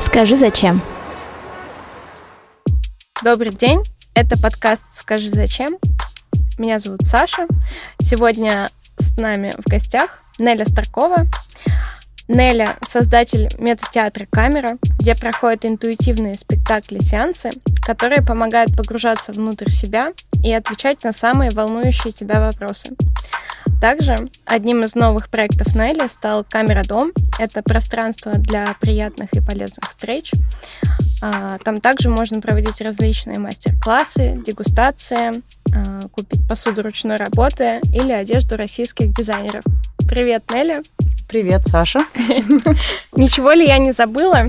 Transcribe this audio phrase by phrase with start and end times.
[0.00, 0.80] Скажи зачем?
[3.24, 3.82] Добрый день,
[4.14, 5.76] это подкаст «Скажи зачем».
[6.56, 7.48] Меня зовут Саша.
[8.00, 11.26] Сегодня с нами в гостях Неля Старкова.
[12.28, 17.50] Неля— создатель метатеатра «Камера», где проходят интуитивные спектакли-сеансы,
[17.84, 20.12] которые помогают погружаться внутрь себя
[20.42, 22.90] и отвечать на самые волнующие тебя вопросы.
[23.80, 27.10] Также одним из новых проектов Нелли стал Камера Дом.
[27.40, 30.30] Это пространство для приятных и полезных встреч.
[31.20, 35.42] А, там также можно проводить различные мастер-классы, дегустации,
[35.74, 39.64] а, купить посуду ручной работы или одежду российских дизайнеров.
[40.08, 40.82] Привет, Нелли.
[41.32, 42.00] Привет, Саша.
[43.16, 44.48] Ничего ли я не забыла?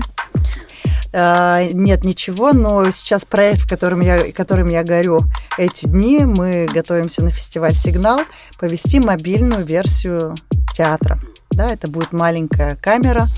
[1.14, 5.22] А, нет, ничего, но сейчас проект, в котором я, которым я горю
[5.56, 8.20] эти дни, мы готовимся на фестиваль «Сигнал»
[8.58, 10.34] повести мобильную версию
[10.74, 11.18] театра.
[11.50, 13.28] Да, это будет маленькая камера,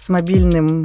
[0.00, 0.82] с мобильным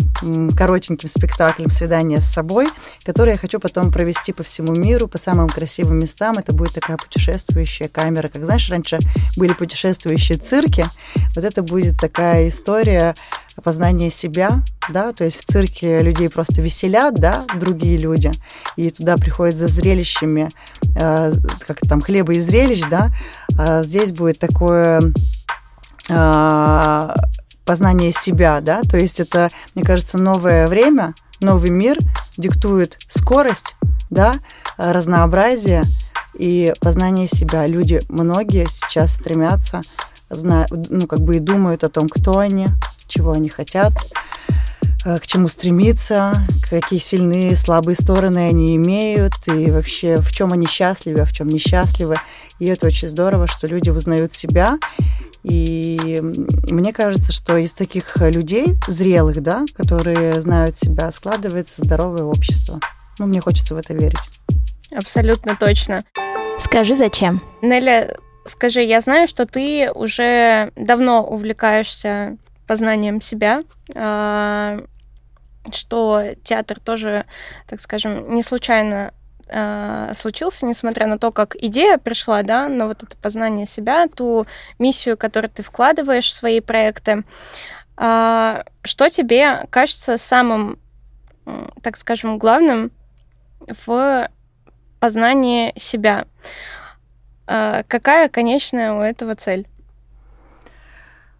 [0.57, 2.67] коротеньким спектаклем «Свидание с собой»,
[3.05, 6.37] который я хочу потом провести по всему миру, по самым красивым местам.
[6.37, 8.27] Это будет такая путешествующая камера.
[8.27, 8.99] Как знаешь, раньше
[9.37, 10.85] были путешествующие цирки.
[11.33, 13.15] Вот это будет такая история
[13.55, 18.33] опознания себя, да, то есть в цирке людей просто веселят, да, другие люди,
[18.75, 20.51] и туда приходят за зрелищами,
[20.97, 21.31] э,
[21.65, 23.11] как там, хлеба и зрелищ, да,
[23.57, 25.13] а здесь будет такое
[26.09, 27.09] э,
[27.65, 31.97] познание себя, да, то есть это, мне кажется, новое время, новый мир
[32.37, 33.75] диктует скорость,
[34.09, 34.35] да,
[34.77, 35.83] разнообразие
[36.37, 37.65] и познание себя.
[37.65, 39.81] Люди, многие сейчас стремятся,
[40.29, 42.67] знают, ну, как бы и думают о том, кто они,
[43.07, 43.93] чего они хотят,
[45.05, 50.67] э, к чему стремиться, какие сильные, слабые стороны они имеют, и вообще в чем они
[50.67, 52.17] счастливы, а в чем несчастливы.
[52.59, 54.77] И это очень здорово, что люди узнают себя
[55.47, 62.79] и мне кажется, что из таких людей, зрелых, да, которые знают себя, складывается здоровое общество.
[63.19, 64.39] Ну, мне хочется в это верить.
[64.91, 66.03] Абсолютно точно.
[66.57, 67.41] Скажи, зачем?
[67.61, 73.61] Неля, скажи, я знаю, что ты уже давно увлекаешься познанием себя,
[73.93, 74.81] а,
[75.71, 77.25] что театр тоже,
[77.67, 79.13] так скажем, не случайно
[79.47, 84.45] э, случился, несмотря на то, как идея пришла, да, на вот это познание себя, ту
[84.79, 87.23] миссию, которую ты вкладываешь в свои проекты.
[87.97, 90.79] Э, что тебе кажется самым,
[91.81, 92.91] так скажем, главным
[93.59, 94.29] в
[94.99, 96.25] познании себя?
[97.47, 99.67] Э, какая конечная у этого цель?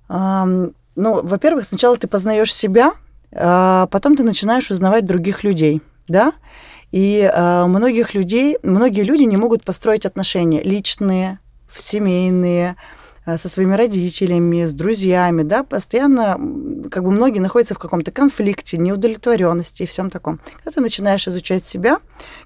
[0.07, 2.93] Um, ну, во-первых, сначала ты познаешь себя,
[3.35, 6.31] а потом ты начинаешь узнавать других людей, да?
[6.95, 12.77] И э, многих людей, многие люди не могут построить отношения личные, семейные,
[13.25, 16.39] э, со своими родителями, с друзьями, да, постоянно,
[16.89, 20.39] как бы многие находятся в каком-то конфликте, неудовлетворенности и всем таком.
[20.53, 21.97] Когда ты начинаешь изучать себя,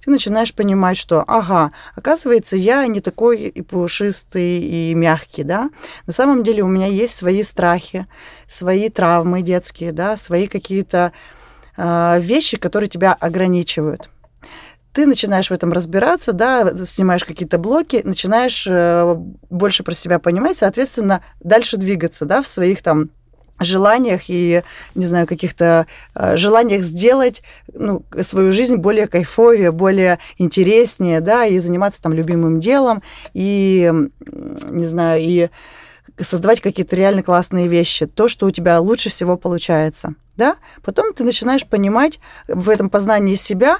[0.03, 5.69] ты начинаешь понимать, что, ага, оказывается, я не такой и пушистый, и мягкий, да,
[6.07, 8.07] на самом деле у меня есть свои страхи,
[8.47, 11.11] свои травмы детские, да, свои какие-то
[11.77, 14.09] э, вещи, которые тебя ограничивают
[14.93, 19.15] ты начинаешь в этом разбираться, да, снимаешь какие-то блоки, начинаешь э,
[19.49, 23.09] больше про себя понимать, соответственно, дальше двигаться, да, в своих там
[23.59, 24.63] желаниях и,
[24.95, 25.85] не знаю, каких-то
[26.15, 32.59] э, желаниях сделать ну, свою жизнь более кайфовее, более интереснее, да, и заниматься там любимым
[32.59, 33.91] делом, и,
[34.69, 35.49] не знаю, и
[36.19, 40.55] создавать какие-то реально классные вещи, то, что у тебя лучше всего получается, да.
[40.83, 43.77] Потом ты начинаешь понимать в этом познании себя,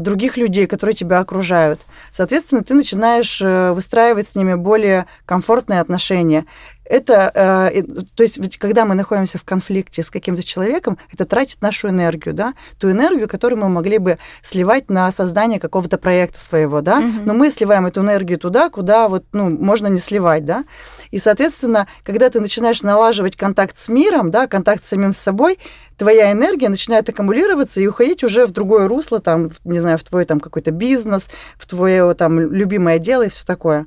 [0.00, 1.80] других людей, которые тебя окружают.
[2.10, 6.46] Соответственно, ты начинаешь э, выстраивать с ними более комфортные отношения.
[6.84, 7.30] Это,
[7.72, 7.82] э,
[8.16, 12.54] то есть, когда мы находимся в конфликте с каким-то человеком, это тратит нашу энергию, да,
[12.78, 17.08] ту энергию, которую мы могли бы сливать на создание какого-то проекта своего, да, угу.
[17.26, 20.64] но мы сливаем эту энергию туда, куда вот, ну, можно не сливать, да.
[21.12, 25.58] И, соответственно, когда ты начинаешь налаживать контакт с миром, да, контакт с самим собой,
[25.96, 30.24] твоя энергия начинает аккумулироваться и уходить уже в другое русло, там, не знаю, в твой
[30.24, 33.86] там какой-то бизнес, в твое там любимое дело и все такое.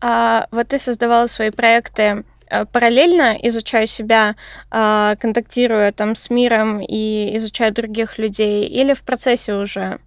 [0.00, 4.36] А вот ты создавала свои проекты э, параллельно изучая себя,
[4.70, 9.98] а, контактируя там с миром и изучая других людей, или в процессе уже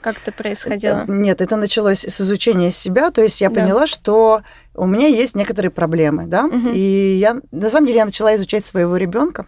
[0.00, 1.04] как это происходило?
[1.08, 3.60] Нет, это началось с изучения себя, то есть я да.
[3.60, 4.42] поняла, что
[4.74, 6.70] у меня есть некоторые проблемы, да, угу.
[6.72, 9.46] и я на самом деле я начала изучать своего ребенка.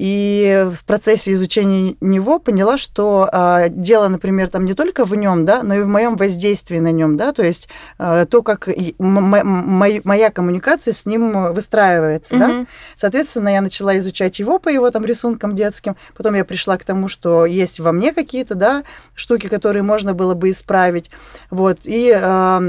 [0.00, 5.44] И в процессе изучения него поняла, что а, дело, например, там не только в нем,
[5.44, 7.68] да, но и в моем воздействии на нем, да, то есть
[7.98, 8.66] а, то, как
[8.98, 12.40] моя коммуникация с ним выстраивается, угу.
[12.40, 12.66] да.
[12.96, 17.06] Соответственно, я начала изучать его по его там рисункам детским, потом я пришла к тому,
[17.06, 21.10] что есть во мне какие-то, да, штуки, которые можно было бы исправить,
[21.50, 22.62] вот, и а,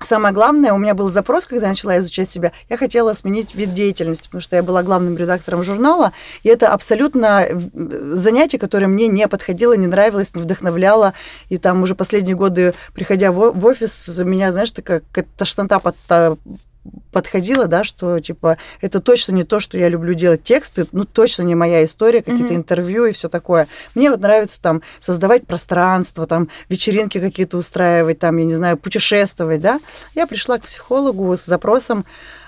[0.00, 3.72] Самое главное, у меня был запрос, когда я начала изучать себя, я хотела сменить вид
[3.72, 6.12] деятельности, потому что я была главным редактором журнала,
[6.42, 11.14] и это абсолютно занятие, которое мне не подходило, не нравилось, не вдохновляло,
[11.48, 15.02] и там уже последние годы, приходя в офис, меня, знаешь, такая
[15.36, 15.96] тошнота под
[17.12, 21.42] подходила, да, что типа это точно не то, что я люблю делать тексты, ну точно
[21.42, 22.56] не моя история, какие-то mm-hmm.
[22.56, 23.68] интервью и все такое.
[23.94, 29.60] Мне вот нравится там создавать пространство, там вечеринки какие-то устраивать, там я не знаю путешествовать,
[29.60, 29.80] да.
[30.14, 32.04] Я пришла к психологу с запросом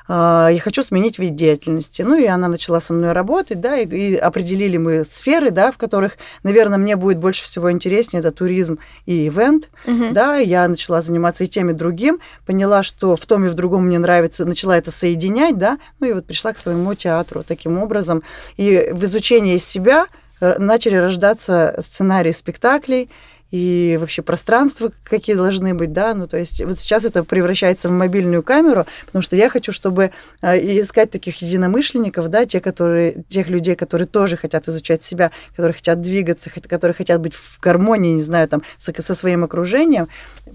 [0.08, 2.02] я хочу сменить вид деятельности.
[2.02, 5.78] Ну, и она начала со мной работать, да, и, и определили мы сферы, да, в
[5.78, 10.10] которых, наверное, мне будет больше всего интереснее, это туризм и ивент, угу.
[10.12, 13.86] да, я начала заниматься и тем, и другим, поняла, что в том и в другом
[13.86, 18.22] мне нравится, начала это соединять, да, ну, и вот пришла к своему театру таким образом.
[18.56, 20.06] И в изучении себя
[20.40, 23.10] э, начали рождаться сценарии спектаклей,
[23.50, 27.92] и вообще пространства какие должны быть, да, ну то есть вот сейчас это превращается в
[27.92, 30.10] мобильную камеру, потому что я хочу, чтобы
[30.42, 35.74] э, искать таких единомышленников, да, те, которые, тех людей, которые тоже хотят изучать себя, которые
[35.74, 40.08] хотят двигаться, которые хотят быть в гармонии, не знаю, там, со, со своим окружением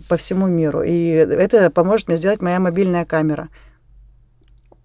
[0.08, 0.84] по всему миру.
[0.84, 3.50] И это поможет мне сделать моя мобильная камера.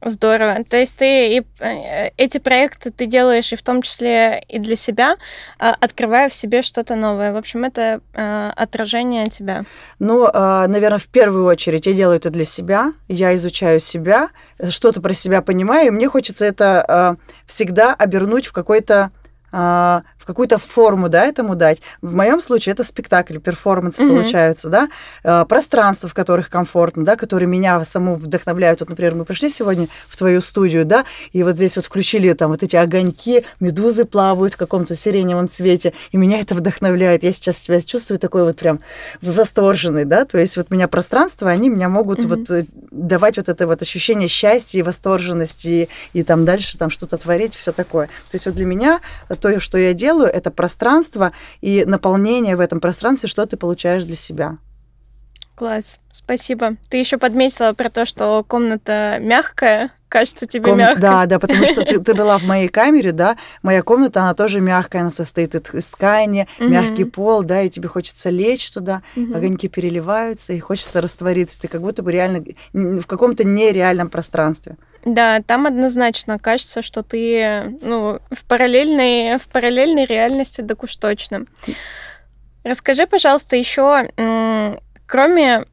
[0.04, 0.62] Здорово.
[0.68, 4.76] То есть ты и э, эти проекты ты делаешь и в том числе и для
[4.76, 5.16] себя,
[5.58, 7.32] а, открывая в себе что-то новое.
[7.32, 9.64] В общем, это э, отражение тебя.
[9.98, 12.92] Ну, а, наверное, в первую очередь я делаю это для себя.
[13.08, 14.28] Я изучаю себя,
[14.68, 17.16] что-то про себя понимаю, и мне хочется это а,
[17.46, 19.10] всегда обернуть в какой-то
[20.26, 21.80] какую-то форму, да, этому дать.
[22.02, 24.08] В моем случае это спектакль, перформанс mm-hmm.
[24.08, 28.80] получаются, да, пространства, в которых комфортно, да, которые меня саму вдохновляют.
[28.80, 32.50] Вот, например, мы пришли сегодня в твою студию, да, и вот здесь вот включили там
[32.50, 37.22] вот эти огоньки, медузы плавают в каком-то сиреневом цвете, и меня это вдохновляет.
[37.22, 38.80] Я сейчас себя чувствую такой вот прям
[39.22, 42.28] восторженный, да, то есть вот меня пространство, они меня могут mm-hmm.
[42.28, 45.88] вот э, давать вот это вот ощущение счастья и восторженности, и,
[46.20, 48.06] и там дальше там что-то творить, все такое.
[48.06, 49.00] То есть вот для меня
[49.40, 54.16] то, что я делаю, это пространство и наполнение в этом пространстве, что ты получаешь для
[54.16, 54.58] себя.
[55.56, 56.76] Класс, спасибо.
[56.90, 60.78] Ты еще подметила про то, что комната мягкая, кажется тебе Ком...
[60.78, 61.00] мягкой.
[61.00, 64.60] Да, да, потому что ты, ты была в моей камере, да, моя комната, она тоже
[64.60, 66.68] мягкая, она состоит из ткани, mm-hmm.
[66.68, 69.34] мягкий пол, да, и тебе хочется лечь туда, mm-hmm.
[69.34, 74.76] огоньки переливаются, и хочется раствориться, ты как будто бы реально в каком-то нереальном пространстве.
[75.06, 81.46] Да, там однозначно кажется, что ты ну, в, параллельной, в параллельной реальности, так уж точно.
[82.64, 84.10] Расскажи, пожалуйста, еще,
[85.06, 85.64] кроме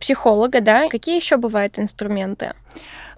[0.00, 2.54] психолога, да, какие еще бывают инструменты?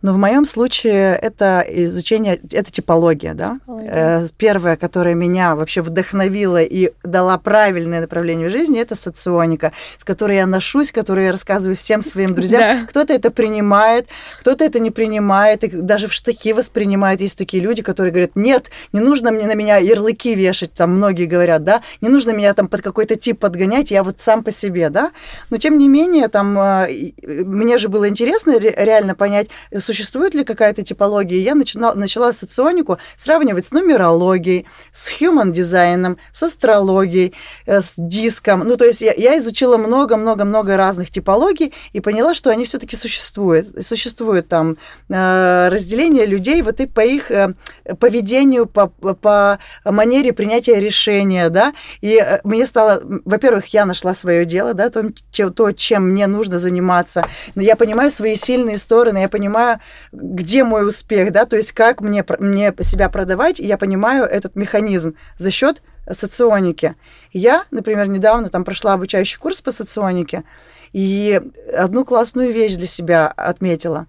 [0.04, 3.58] Но в моем случае это изучение, это типология, да.
[3.60, 4.20] Типология.
[4.20, 10.04] Э, первая, которая меня вообще вдохновила и дала правильное направление в жизни, это соционика, с
[10.04, 12.60] которой я ношусь, которую я рассказываю всем своим друзьям.
[12.60, 12.86] Да.
[12.86, 14.06] Кто-то это принимает,
[14.40, 17.22] кто-то это не принимает, и даже в штыки воспринимает.
[17.22, 21.24] Есть такие люди, которые говорят, нет, не нужно мне на меня ярлыки вешать, там многие
[21.24, 24.90] говорят, да, не нужно меня там под какой-то тип подгонять, я вот сам по себе,
[24.90, 25.12] да.
[25.48, 29.43] Но тем не менее, там, э, мне же было интересно реально понять,
[29.78, 36.42] существует ли какая-то типология, я начинала, начала соционику сравнивать с нумерологией, с human дизайном, с
[36.42, 37.34] астрологией,
[37.66, 38.60] э, с диском.
[38.60, 43.84] Ну, то есть я, я изучила много-много-много разных типологий и поняла, что они все-таки существуют.
[43.84, 44.76] Существует там
[45.08, 47.54] э, разделение людей вот и по их э,
[47.98, 51.74] поведению, по, по манере принятия решения, да.
[52.00, 55.10] И э, мне стало, во-первых, я нашла свое дело, да, то,
[55.50, 57.26] то, чем мне нужно заниматься.
[57.54, 59.80] Но я понимаю свои сильные стороны, я понимаю,
[60.12, 64.54] где мой успех, да, то есть как мне, мне себя продавать, и я понимаю этот
[64.54, 66.94] механизм за счет соционики.
[67.32, 70.44] Я, например, недавно там прошла обучающий курс по соционике,
[70.92, 71.40] и
[71.76, 74.06] одну классную вещь для себя отметила.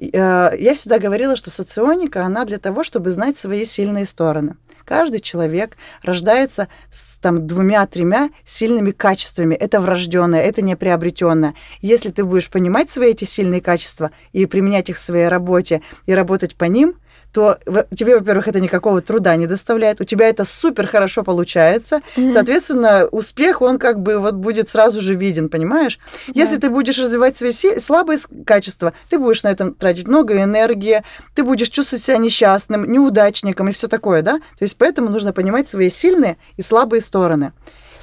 [0.00, 4.56] Э, я всегда говорила, что соционика, она для того, чтобы знать свои сильные стороны.
[4.84, 9.54] Каждый человек рождается с там двумя-тремя сильными качествами.
[9.54, 11.54] Это врожденное, это не приобретенное.
[11.80, 16.14] Если ты будешь понимать свои эти сильные качества и применять их в своей работе и
[16.14, 16.94] работать по ним,
[17.32, 17.58] то
[17.94, 22.30] тебе, во-первых, это никакого труда не доставляет, у тебя это супер хорошо получается, mm-hmm.
[22.30, 25.98] соответственно, успех, он как бы вот будет сразу же виден, понимаешь?
[26.28, 26.32] Yeah.
[26.34, 31.02] Если ты будешь развивать свои слабые качества, ты будешь на этом тратить много энергии,
[31.34, 34.38] ты будешь чувствовать себя несчастным, неудачником и все такое, да?
[34.58, 37.52] То есть поэтому нужно понимать свои сильные и слабые стороны.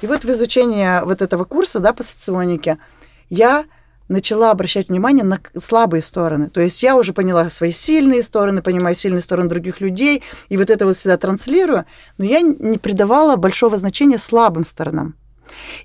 [0.00, 2.78] И вот в изучении вот этого курса, да, по соционике,
[3.28, 3.64] я
[4.10, 6.50] начала обращать внимание на слабые стороны.
[6.50, 10.68] То есть я уже поняла свои сильные стороны, понимаю сильные стороны других людей, и вот
[10.68, 11.86] это вот всегда транслирую,
[12.18, 15.14] но я не придавала большого значения слабым сторонам.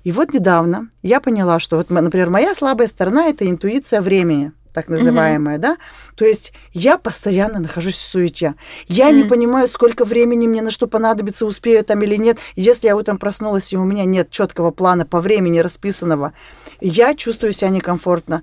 [0.04, 4.88] И вот недавно я поняла, что вот, например, моя слабая сторона– это интуиция времени так
[4.88, 5.60] называемая, mm-hmm.
[5.60, 5.76] да?
[6.16, 8.56] То есть я постоянно нахожусь в суете.
[8.88, 9.14] Я mm-hmm.
[9.14, 12.36] не понимаю, сколько времени мне на что понадобится, успею там или нет.
[12.56, 16.34] Если я утром проснулась, и у меня нет четкого плана по времени расписанного,
[16.82, 18.42] я чувствую себя некомфортно.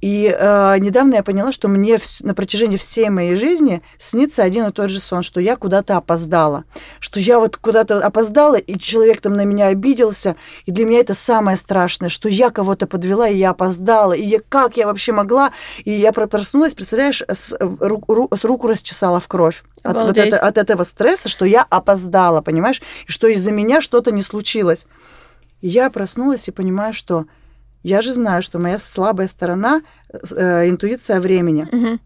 [0.00, 4.66] И э, недавно я поняла, что мне в, на протяжении всей моей жизни снится один
[4.66, 6.64] и тот же сон, что я куда-то опоздала,
[7.00, 10.36] что я вот куда-то опоздала, и человек там на меня обиделся,
[10.66, 14.40] и для меня это самое страшное, что я кого-то подвела, и я опоздала, и я,
[14.46, 15.50] как я вообще могла,
[15.84, 20.38] и я проснулась, представляешь, с, ру, ру, с руку расчесала в кровь от, вот это,
[20.38, 24.86] от этого стресса, что я опоздала, понимаешь, и что из-за меня что-то не случилось.
[25.62, 27.24] И я проснулась и понимаю, что
[27.86, 31.68] я же знаю, что моя слабая сторона э, интуиция времени.
[31.70, 31.98] Угу.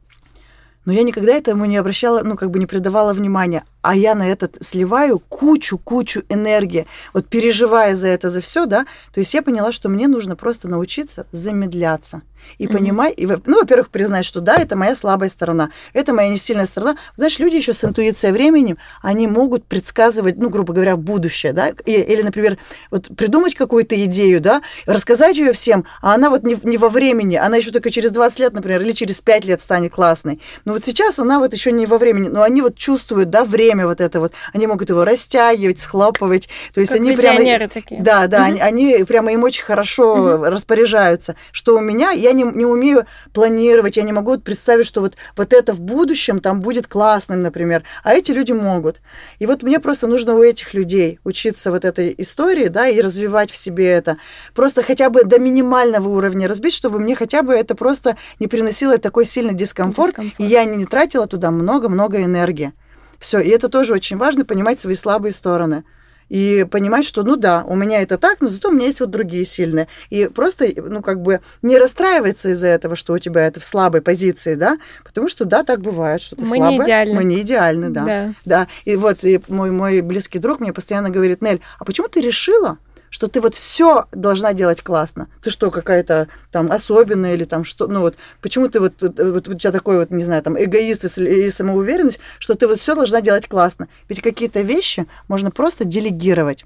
[0.85, 3.65] Но я никогда этому не обращала, ну, как бы не придавала внимания.
[3.83, 8.85] А я на это сливаю кучу-кучу энергии, вот переживая за это, за все, да.
[9.13, 12.23] То есть я поняла, что мне нужно просто научиться замедляться
[12.59, 12.73] и mm-hmm.
[12.73, 16.97] понимай, и, ну, во-первых, признать, что да, это моя слабая сторона, это моя несильная сторона.
[17.17, 21.93] Знаешь, люди еще с интуицией времени, они могут предсказывать, ну, грубо говоря, будущее, да, и,
[21.93, 22.59] или, например,
[22.91, 27.37] вот придумать какую-то идею, да, рассказать ее всем, а она вот не, не во времени,
[27.37, 30.41] она еще только через 20 лет, например, или через 5 лет станет классной.
[30.65, 33.70] Но вот сейчас она вот еще не во времени, но они вот чувствуют, да, время
[33.75, 37.69] вот это вот, они могут его растягивать, схлопывать, то есть как они прямо...
[37.69, 38.01] такие.
[38.01, 38.61] Да, да, mm-hmm.
[38.61, 40.49] они, они прямо им очень хорошо mm-hmm.
[40.49, 45.01] распоряжаются, что у меня, я я не, не умею планировать, я не могу представить, что
[45.01, 49.01] вот, вот это в будущем там будет классным, например, а эти люди могут.
[49.39, 53.51] И вот мне просто нужно у этих людей учиться вот этой истории, да, и развивать
[53.51, 54.17] в себе это.
[54.55, 58.99] Просто хотя бы до минимального уровня разбить, чтобы мне хотя бы это просто не приносило
[58.99, 60.41] такой сильный дискомфорт, дискомфорт.
[60.41, 62.73] и я не тратила туда много-много энергии.
[63.21, 65.85] Все, и это тоже очень важно, понимать свои слабые стороны
[66.31, 69.11] и понимать, что, ну да, у меня это так, но зато у меня есть вот
[69.11, 69.89] другие сильные.
[70.11, 74.01] И просто, ну, как бы не расстраиваться из-за этого, что у тебя это в слабой
[74.01, 76.71] позиции, да, потому что, да, так бывает, что ты Мы слабая.
[76.71, 77.15] не идеальны.
[77.15, 78.05] Мы не идеальны, да.
[78.05, 78.35] Да.
[78.45, 78.69] да.
[78.85, 82.79] И вот и мой, мой близкий друг мне постоянно говорит, Нель, а почему ты решила,
[83.11, 85.29] что ты вот все должна делать классно.
[85.43, 89.55] Ты что, какая-то там особенная или там что, ну вот, почему ты вот, вот у
[89.55, 93.49] тебя такой вот, не знаю, там эгоист и самоуверенность, что ты вот все должна делать
[93.49, 93.89] классно.
[94.09, 96.65] Ведь какие-то вещи можно просто делегировать.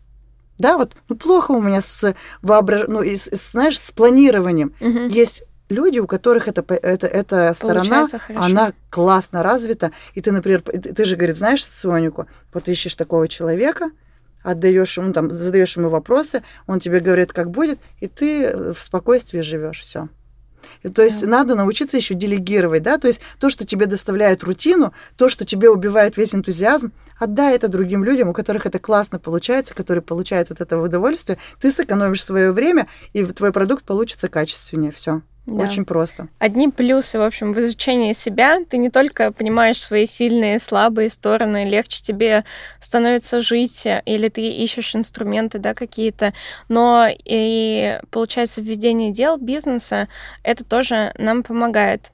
[0.59, 2.85] Да, вот, ну плохо у меня с воображ...
[2.87, 4.73] ну, и, с, знаешь, с планированием.
[4.81, 5.09] Угу.
[5.09, 9.91] Есть люди, у которых это, это, эта сторона, она классно развита.
[10.15, 13.91] И ты, например, ты же, говорит, знаешь соционику, вот ищешь такого человека,
[14.45, 19.41] отдаешь ему, там, задаешь ему вопросы, он тебе говорит, как будет, и ты в спокойствии
[19.41, 20.09] живешь, все.
[20.95, 21.27] То есть да.
[21.27, 25.71] надо научиться еще делегировать, да, то есть то, что тебе доставляет рутину, то, что тебе
[25.71, 30.61] убивает весь энтузиазм, отдай это другим людям, у которых это классно получается, которые получают от
[30.61, 35.23] этого удовольствие, ты сэкономишь свое время, и твой продукт получится качественнее, все.
[35.47, 35.65] Да.
[35.65, 36.29] Очень просто.
[36.39, 38.65] Одни плюсы, в общем, в изучении себя.
[38.65, 42.45] Ты не только понимаешь свои сильные, слабые стороны, легче тебе
[42.81, 46.33] становится жить, или ты ищешь инструменты, да, какие-то,
[46.69, 50.09] но и, получается, введение дел, бизнеса,
[50.43, 52.13] это тоже нам помогает.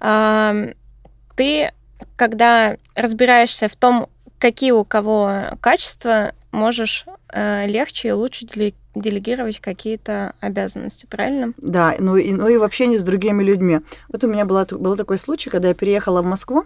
[0.00, 1.72] Ты,
[2.16, 8.46] когда разбираешься в том, какие у кого качества, можешь э, легче и лучше
[8.94, 11.52] делегировать какие-то обязанности, правильно?
[11.56, 13.80] Да, ну и, ну и в общении с другими людьми.
[14.08, 16.64] Вот у меня была, был такой случай, когда я переехала в Москву,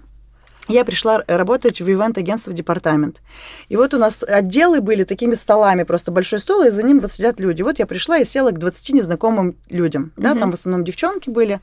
[0.68, 3.22] я пришла работать в ивент-агентство департамент.
[3.68, 7.12] И вот у нас отделы были такими столами, просто большой стол, и за ним вот
[7.12, 7.62] сидят люди.
[7.62, 10.12] Вот я пришла и села к 20 незнакомым людям.
[10.16, 10.38] Да, mm-hmm.
[10.38, 11.60] там в основном девчонки были.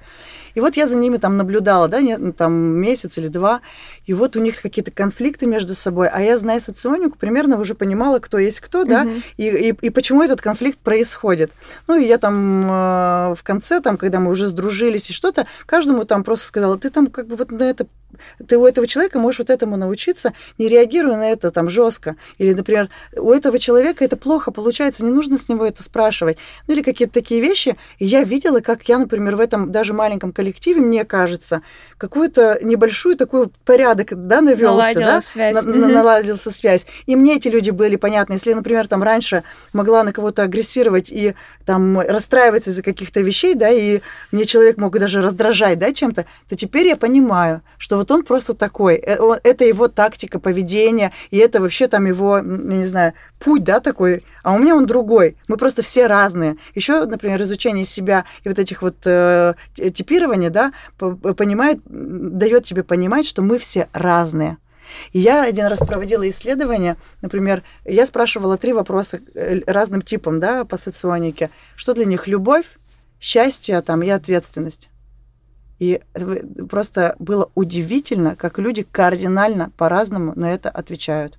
[0.56, 3.62] И вот я за ними там наблюдала, да, не, там месяц или два.
[4.06, 6.08] И вот у них какие-то конфликты между собой.
[6.08, 8.90] А я, зная соционику, примерно уже понимала, кто есть кто, mm-hmm.
[8.90, 9.06] да,
[9.38, 11.52] и, и, и почему этот конфликт происходит.
[11.88, 16.06] Ну, и я там э, в конце, там, когда мы уже сдружились и что-то, каждому
[16.06, 17.88] там просто сказала, ты там как бы вот на это
[18.48, 22.16] ты у этого человека можешь вот этому научиться, не реагируя на это там жестко.
[22.38, 26.38] Или, например, у этого человека это плохо получается, не нужно с него это спрашивать.
[26.68, 27.76] Ну или какие-то такие вещи.
[28.00, 31.62] И я видела, как я, например, в этом даже маленьком коллективе, мне кажется,
[31.98, 35.56] какую-то небольшую такой порядок, да, навелся, да, связь.
[35.56, 36.86] На, на, наладился связь.
[37.06, 38.34] И мне эти люди были понятны.
[38.34, 39.44] Если, например, там раньше
[39.74, 44.98] могла на кого-то агрессировать и там расстраиваться из-за каких-то вещей, да, и мне человек мог
[44.98, 48.96] даже раздражать, да, чем-то, то теперь я понимаю, что вот он просто такой.
[48.96, 54.24] Э, это его тактика поведения, и это вообще там его, не знаю, путь, да, такой.
[54.44, 55.38] А у меня он другой.
[55.48, 56.58] Мы просто все разные.
[56.74, 63.26] Еще, например, изучение себя и вот этих вот э, типирования, да, понимает, дает тебе понимать,
[63.26, 64.58] что мы все разные.
[65.14, 70.66] И я один раз проводила исследование, например, я спрашивала три вопроса э, разным типам, да,
[70.66, 71.50] по соционике.
[71.76, 72.78] Что для них любовь,
[73.20, 74.90] счастье там, и ответственность.
[75.80, 76.02] И
[76.70, 81.38] просто было удивительно, как люди кардинально по-разному на это отвечают.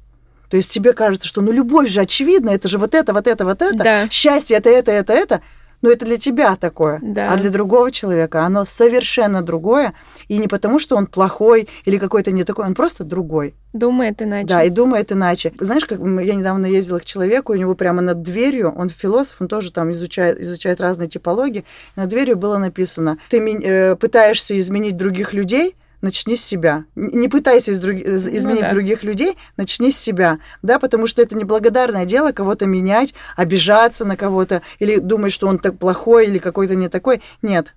[0.50, 3.44] То есть тебе кажется, что ну любовь же очевидна, это же вот это, вот это,
[3.44, 4.08] вот это, да.
[4.10, 5.42] счастье это, это, это, это.
[5.86, 6.98] Но это для тебя такое.
[7.00, 7.32] Да.
[7.32, 9.92] А для другого человека оно совершенно другое.
[10.26, 13.54] И не потому, что он плохой или какой-то не такой, он просто другой.
[13.72, 14.48] Думает иначе.
[14.48, 15.52] Да, и думает иначе.
[15.60, 19.46] Знаешь, как я недавно ездила к человеку, у него прямо над дверью, он философ, он
[19.46, 21.64] тоже там изучает, изучает разные типологии,
[21.94, 26.84] над дверью было написано, ты э, пытаешься изменить других людей, начни с себя.
[26.94, 27.96] Не пытайся из друг...
[27.96, 28.70] изменить ну, да.
[28.70, 34.16] других людей, начни с себя, да, потому что это неблагодарное дело кого-то менять, обижаться на
[34.16, 37.22] кого-то, или думать, что он так плохой или какой-то не такой.
[37.42, 37.74] Нет.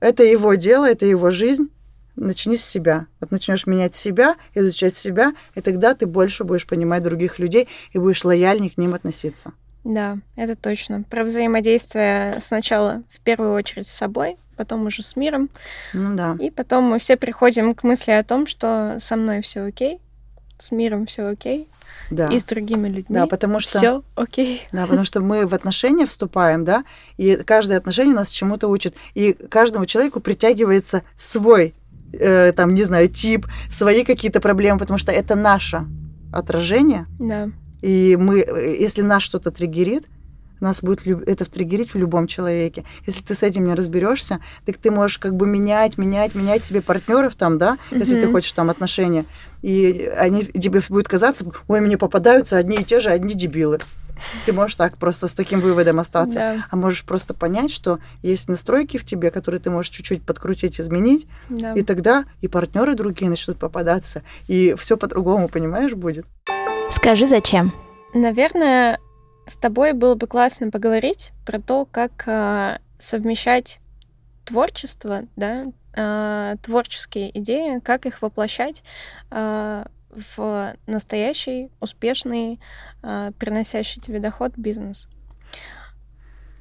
[0.00, 1.68] Это его дело, это его жизнь.
[2.14, 3.06] Начни с себя.
[3.20, 7.98] Вот начнешь менять себя, изучать себя, и тогда ты больше будешь понимать других людей и
[7.98, 9.52] будешь лояльнее к ним относиться.
[9.84, 11.04] Да, это точно.
[11.10, 15.50] Про взаимодействие сначала в первую очередь с собой, потом уже с миром.
[15.92, 16.36] Ну да.
[16.38, 19.98] И потом мы все приходим к мысли о том, что со мной все окей,
[20.56, 21.68] с миром все окей.
[22.10, 22.28] Да.
[22.28, 23.16] И с другими людьми.
[23.16, 24.62] Да, потому что все окей.
[24.70, 26.84] Да, потому что мы в отношения вступаем, да,
[27.16, 31.74] и каждое отношение нас чему-то учит, и каждому человеку притягивается свой,
[32.12, 35.86] э, там, не знаю, тип, свои какие-то проблемы, потому что это наше
[36.32, 37.06] отражение.
[37.18, 37.50] Да.
[37.80, 40.06] И мы, э, если нас что-то триггерит,
[40.64, 42.84] нас будет это триггерить в любом человеке.
[43.06, 46.82] Если ты с этим не разберешься, так ты можешь как бы менять, менять, менять себе
[46.82, 47.98] партнеров там, да, mm-hmm.
[47.98, 49.24] если ты хочешь там отношения.
[49.62, 53.78] И они тебе будет казаться, ой, мне попадаются одни и те же, одни дебилы.
[54.46, 56.38] Ты можешь так просто с таким выводом остаться.
[56.38, 56.66] Да.
[56.70, 61.26] А можешь просто понять, что есть настройки в тебе, которые ты можешь чуть-чуть подкрутить, изменить.
[61.48, 61.72] Да.
[61.74, 64.22] И тогда и партнеры другие начнут попадаться.
[64.48, 66.26] И все по-другому, понимаешь, будет.
[66.90, 67.72] Скажи, зачем?
[68.14, 68.98] Наверное,
[69.46, 73.80] с тобой было бы классно поговорить про то, как э, совмещать
[74.44, 78.82] творчество, да, э, творческие идеи, как их воплощать
[79.30, 82.60] э, в настоящий, успешный,
[83.02, 85.08] э, приносящий тебе доход бизнес.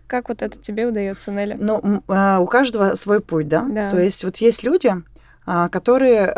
[0.07, 1.55] Как вот это тебе удается, Нелли?
[1.59, 3.65] Ну, э, у каждого свой путь, да?
[3.69, 3.89] Да.
[3.89, 4.91] То есть вот есть люди,
[5.47, 6.33] э, которые...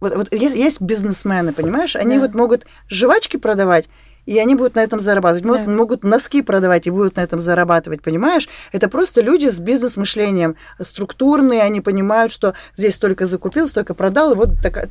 [0.00, 1.96] Вот, вот есть, есть бизнесмены, понимаешь?
[1.96, 2.20] Они Да.
[2.20, 3.88] вот могут жвачки продавать,
[4.28, 5.44] и они будут на этом зарабатывать.
[5.44, 5.70] Могут, Да.
[5.72, 8.46] могут носки продавать и будут на этом зарабатывать, понимаешь?
[8.72, 14.34] Это просто люди с бизнес-мышлением структурные, они понимают, что здесь столько закупил, столько продал, и
[14.36, 14.88] вот такая,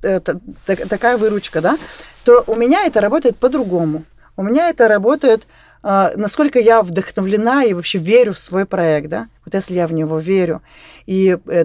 [0.00, 1.76] та- та- такая выручка, да?
[2.24, 4.04] То у меня это работает по-другому.
[4.36, 5.46] У меня это работает,
[5.82, 9.26] а, насколько я вдохновлена и вообще верю в свой проект, да?
[9.44, 10.62] Вот если я в него верю
[11.06, 11.64] и э,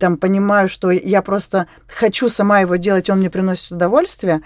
[0.00, 4.40] там понимаю, что я просто хочу сама его делать, он мне приносит удовольствие,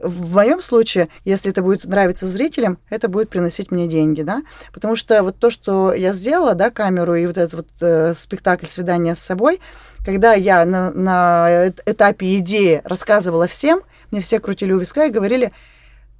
[0.00, 4.94] в моем случае, если это будет нравиться зрителям, это будет приносить мне деньги, да, потому
[4.94, 9.14] что вот то, что я сделала, да, камеру и вот этот вот э, спектакль «Свидание
[9.14, 9.60] с собой»,
[10.04, 13.80] когда я на, на эт- этапе идеи рассказывала всем,
[14.10, 15.52] мне все крутили у виска и говорили,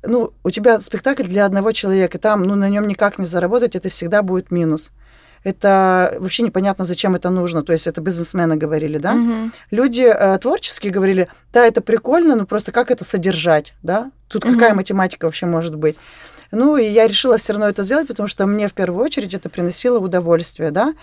[0.03, 3.88] ну, у тебя спектакль для одного человека, там, ну, на нем никак не заработать, это
[3.88, 4.91] всегда будет минус.
[5.44, 7.62] Это вообще непонятно, зачем это нужно.
[7.62, 9.12] То есть это бизнесмены говорили, да?
[9.14, 9.53] Мгм.
[9.70, 14.11] Люди э, творческие говорили, да, это прикольно, но просто как это содержать, да?
[14.29, 14.55] Тут Мгм.
[14.55, 15.96] какая математика вообще может быть?
[16.51, 19.51] Ну, и я решила все равно это сделать, потому что мне в первую очередь это
[19.51, 20.94] приносило удовольствие, да.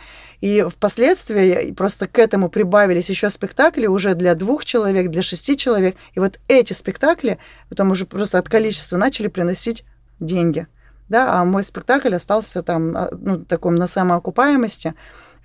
[0.41, 5.95] И впоследствии просто к этому прибавились еще спектакли уже для двух человек, для шести человек.
[6.15, 7.37] И вот эти спектакли
[7.69, 9.85] потом уже просто от количества начали приносить
[10.19, 10.65] деньги.
[11.09, 14.95] Да, а мой спектакль остался там, а, ну, таком на самоокупаемости.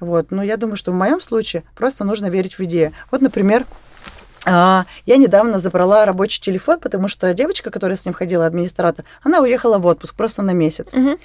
[0.00, 0.30] Вот.
[0.30, 2.92] Но я думаю, что в моем случае просто нужно верить в идею.
[3.10, 3.66] Вот, например,
[4.46, 9.40] а, я недавно забрала рабочий телефон, потому что девочка, которая с ним ходила, администратор, она
[9.40, 10.92] уехала в отпуск просто на месяц.
[10.94, 11.18] Мгм.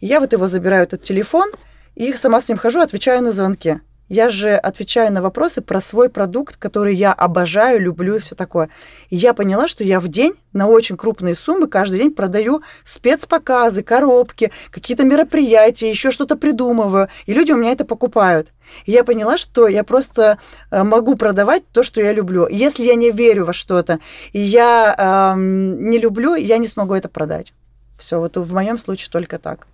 [0.00, 1.50] И я вот его забираю, этот телефон,
[1.94, 3.80] и сама с ним хожу, отвечаю на звонки.
[4.12, 8.68] Я же отвечаю на вопросы про свой продукт, который я обожаю, люблю и все такое.
[9.08, 13.82] И я поняла, что я в день на очень крупные суммы каждый день продаю спецпоказы,
[13.82, 17.08] коробки, какие-то мероприятия, еще что-то придумываю.
[17.24, 18.52] И люди у меня это покупают.
[18.84, 20.36] И я поняла, что я просто
[20.70, 22.46] э, могу продавать то, что я люблю.
[22.50, 23.98] Если я не верю во что-то,
[24.34, 24.94] и я
[25.34, 27.54] эм, не люблю, я не смогу это продать.
[27.96, 29.66] Все, вот в моем случае только так.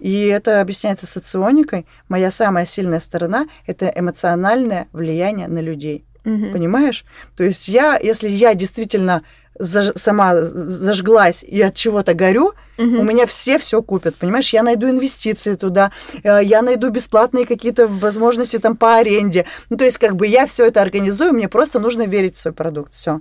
[0.00, 1.86] И это объясняется соционикой.
[2.08, 6.04] Моя самая сильная сторона– это эмоциональное влияние на людей.
[6.24, 6.52] Мгм.
[6.52, 7.04] Понимаешь?
[7.36, 9.22] То есть я, если я действительно
[9.58, 12.98] заж- сама зажглась и от чего-то горю, Мгм.
[12.98, 14.52] у меня все все купят, понимаешь?
[14.52, 15.90] Я найду инвестиции туда,
[16.22, 19.46] э, я найду бесплатные какие-то возможности там по аренде.
[19.70, 22.52] Ну, то есть как бы я все это организую, мне просто нужно верить в свой
[22.54, 22.92] продукт.
[22.94, 23.20] Все.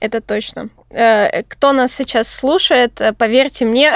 [0.00, 0.70] Это точно.
[0.90, 3.92] Э, Кто нас сейчас слушает, э, поверьте мне,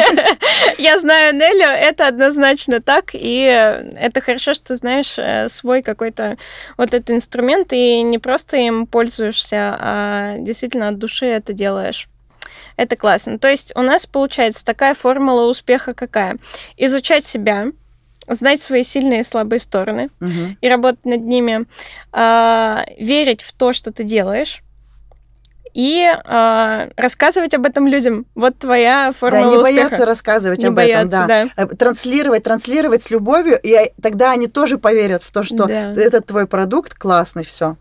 [0.78, 5.82] я знаю Нелю, это однозначно так, и э, это хорошо, что ты знаешь э, свой
[5.82, 6.36] какой-то
[6.76, 12.08] вот этот инструмент, и не просто им пользуешься, а действительно от души это делаешь.
[12.76, 13.38] Это классно.
[13.38, 16.36] То есть у нас получается такая формула успеха какая?
[16.76, 17.66] Изучать себя,
[18.28, 20.56] знать свои сильные и слабые стороны, Мгм.
[20.60, 21.64] и работать над ними,
[22.12, 24.62] а, верить в то, что ты делаешь,
[25.74, 28.26] и а, рассказывать об этом людям.
[28.34, 29.62] Вот твоя Да, формула не успеха.
[29.88, 31.48] бояться рассказывать Не об бояться, этом, да.
[31.56, 31.62] да.
[31.62, 35.92] Э, Транслировать, транслировать с любовью, и э, тогда они тоже поверят в то, что Да.
[35.92, 37.76] этот твой продукт классный, все.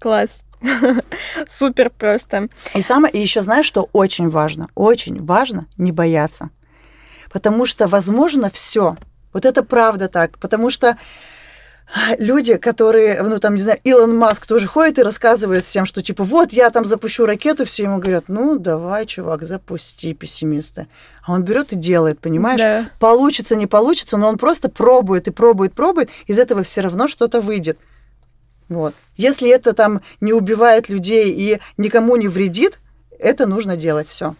[0.00, 0.42] Класс.
[1.46, 2.48] Супер просто.
[2.74, 6.50] И самое, и еще знаешь, что очень важно, очень важно не бояться,
[7.32, 8.96] потому что возможно все.
[9.32, 10.96] Вот это правда так, потому что
[12.18, 16.24] люди, которые, ну там, не знаю, Илон Маск тоже ходит и рассказывает всем, что типа
[16.24, 20.86] вот я там запущу ракету, все ему говорят, ну давай, чувак, запусти, пессимисты.
[21.24, 22.60] А он берет и делает, понимаешь?
[22.60, 22.90] Да.
[22.98, 27.40] Получится, не получится, но он просто пробует и пробует, пробует, из этого все равно что-то
[27.40, 27.78] выйдет.
[28.68, 28.94] Вот.
[29.16, 32.80] Если это там не убивает людей и никому не вредит,
[33.18, 34.34] это нужно делать все.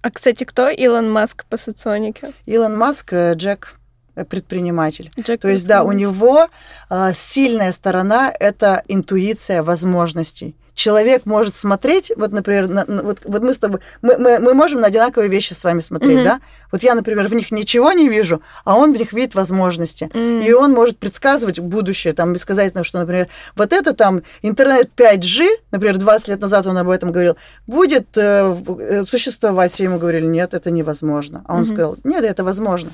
[0.00, 2.34] А, кстати, кто Илон Маск по соционике?
[2.46, 3.78] Илон Маск, э, Джек,
[4.22, 5.10] предприниматель.
[5.20, 6.48] Джек То есть, да, у него
[6.90, 10.54] э, сильная сторона– это интуиция возможностей.
[10.74, 14.80] Человек может смотреть, вот, например, на- вот, вот мы с тобой, мы, мы, мы можем
[14.80, 16.24] на одинаковые вещи с вами смотреть, Мгм.
[16.24, 16.40] да?
[16.72, 20.10] Вот я, например, в них ничего не вижу, а он в них видит возможности.
[20.12, 20.40] М.
[20.40, 25.96] И он может предсказывать будущее, там, сказать, что, например, вот это там интернет 5G, например,
[25.98, 27.36] 20 лет назад он об этом говорил,
[27.68, 29.70] будет э, э, существовать.
[29.70, 31.44] Все ему говорили, нет, это невозможно.
[31.46, 31.66] А он Мгм.
[31.72, 32.90] сказал, нет, это возможно.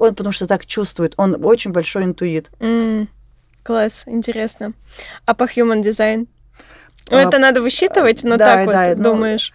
[0.00, 2.50] Он потому что так чувствует, он очень большой интуит.
[2.58, 3.08] М,
[3.62, 4.72] Класс, интересно.
[5.26, 6.26] А по human design?
[7.10, 9.52] Ну, А, это надо высчитывать, но да, так вот да, ну, думаешь.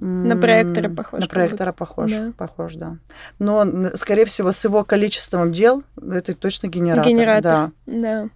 [0.00, 2.32] На проектора похож На проектора похож, Да.
[2.38, 2.96] похож, да.
[3.38, 7.10] Но, скорее всего, с его количеством дел это точно генератор.
[7.12, 7.42] Генератор.
[7.42, 7.70] Да.
[7.86, 8.28] Да.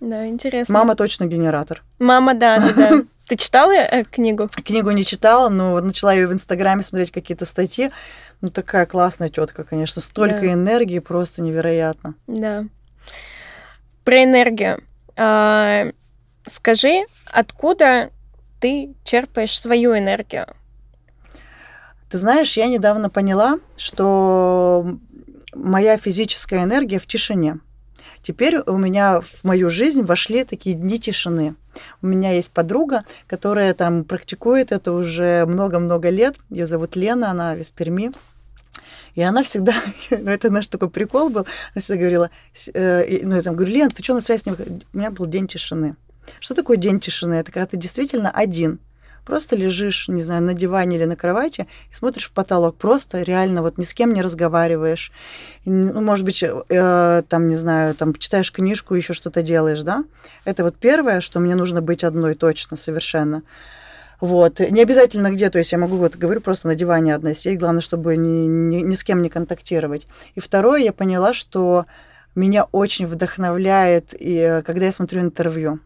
[0.00, 0.74] Да, интересно.
[0.74, 1.82] Мама точно генератор.
[2.00, 3.02] Мама, да, да, да.
[3.28, 4.50] Ты читала э, книгу?
[4.64, 7.90] Книгу не читала, но начала ее в Инстаграме смотреть какие-то статьи.
[8.44, 10.02] Ну, такая классная тетка, конечно.
[10.02, 10.52] Столько Да.
[10.52, 12.14] энергии, просто невероятно.
[12.26, 12.66] Да.
[14.04, 14.82] Про энергию.
[15.16, 15.86] А,
[16.46, 18.10] скажи, откуда
[18.60, 20.46] ты черпаешь свою энергию?
[22.10, 24.98] Ты знаешь, я недавно поняла, что
[25.54, 27.60] моя физическая энергия в тишине.
[28.20, 31.54] Теперь у меня в мою жизнь вошли такие дни тишины.
[32.02, 36.36] У меня есть подруга, которая там практикует это уже много-много лет.
[36.50, 38.12] Ее зовут Лена, она из Перми.
[39.14, 39.74] И она всегда,
[40.10, 43.72] ну это наш такой прикол был, она всегда говорила, с- э, ну я там говорю,
[43.72, 45.96] Лен, ты что на связь не выходишь?» У меня был день тишины.
[46.40, 47.34] Что такое день тишины?
[47.34, 48.78] Это когда ты действительно один.
[49.24, 52.76] Просто лежишь, не знаю, на диване или на кровати и смотришь в потолок.
[52.76, 55.12] Просто реально вот ни с кем не разговариваешь.
[55.64, 60.04] Ну, может быть, э, там, не знаю, там читаешь книжку, еще что-то делаешь, да?
[60.44, 63.42] Это вот первое, что мне нужно быть одной точно совершенно.
[64.20, 64.60] Вот.
[64.60, 67.82] Не обязательно где, то есть я могу, вот говорю, просто на диване одна сидеть, главное,
[67.82, 70.06] чтобы ни, ни, ни с кем не контактировать.
[70.34, 71.86] И второе, я поняла, что
[72.34, 75.80] меня очень вдохновляет, и, э, когда я смотрю интервью.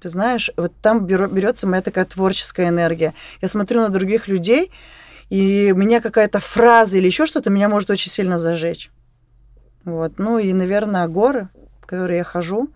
[0.00, 3.14] Ты знаешь, вот там берется моя такая творческая энергия.
[3.40, 4.70] Я смотрю на других людей,
[5.30, 8.90] и меня какая-то фраза или еще что-то меня может очень сильно зажечь.
[9.84, 10.18] Вот.
[10.18, 11.48] Ну и, наверное, горы,
[11.80, 12.68] в которые я хожу,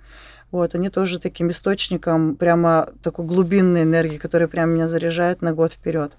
[0.51, 5.73] вот, они тоже таким источником прямо такой глубинной энергии, которая прямо меня заряжает на год
[5.73, 6.13] вперед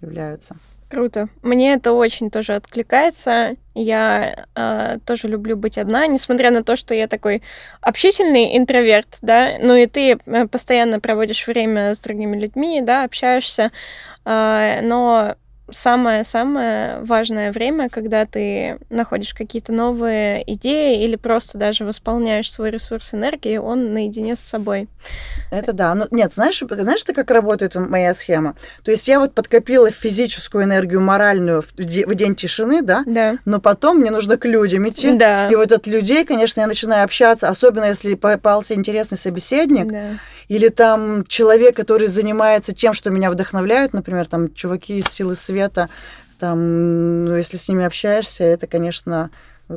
[0.00, 0.56] являются.
[0.90, 1.28] Круто.
[1.42, 3.56] Мне это очень тоже откликается.
[3.74, 7.42] Я э, тоже люблю быть одна, несмотря на то, что я такой
[7.82, 13.70] общительный интроверт, да, ну и ты э, постоянно проводишь время с другими людьми, да, общаешься,
[14.24, 15.36] э, но
[15.70, 23.14] самое-самое важное время, когда ты находишь какие-то новые идеи или просто даже восполняешь свой ресурс
[23.14, 24.88] энергии, он наедине с собой.
[25.50, 25.94] Это да.
[25.94, 28.54] Ну, нет, знаешь, знаешь ты, как работает моя схема?
[28.82, 33.02] То есть я вот подкопила физическую энергию, моральную в, в день тишины, да?
[33.06, 33.38] Да.
[33.44, 35.12] Но потом мне нужно к людям идти.
[35.12, 35.48] Да.
[35.48, 39.90] И вот от людей, конечно, я начинаю общаться, особенно если попался интересный собеседник.
[39.90, 40.10] Да.
[40.48, 45.57] Или там человек, который занимается тем, что меня вдохновляет, например, там чуваки из силы света,
[46.38, 49.30] там, ну, если с ними общаешься, это, конечно,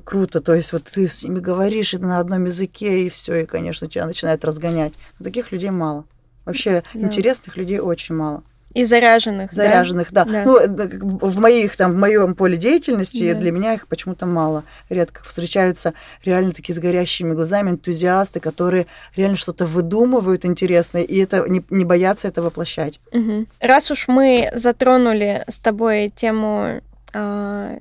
[0.03, 0.39] круто.
[0.41, 4.05] То есть вот ты с ними говоришь на одном языке, и все, и, конечно, тебя
[4.05, 4.93] начинает разгонять.
[5.19, 6.05] Но таких людей мало.
[6.45, 7.01] Вообще Да.
[7.01, 8.43] интересных людей очень мало.
[8.73, 9.49] И заряженных.
[9.51, 9.55] да?
[9.55, 10.25] Заряженных, да.
[10.25, 10.43] Да.
[10.45, 13.39] Ну, э, в моих там, в моем поле деятельности Да.
[13.39, 14.63] для меня их почему-то мало.
[14.89, 21.47] Редко встречаются реально такие с горящими глазами энтузиасты, которые реально что-то выдумывают интересное, и это
[21.49, 22.99] не, не боятся это воплощать.
[23.11, 23.47] Мгм.
[23.59, 26.81] Раз уж мы затронули с тобой тему
[27.13, 27.77] а,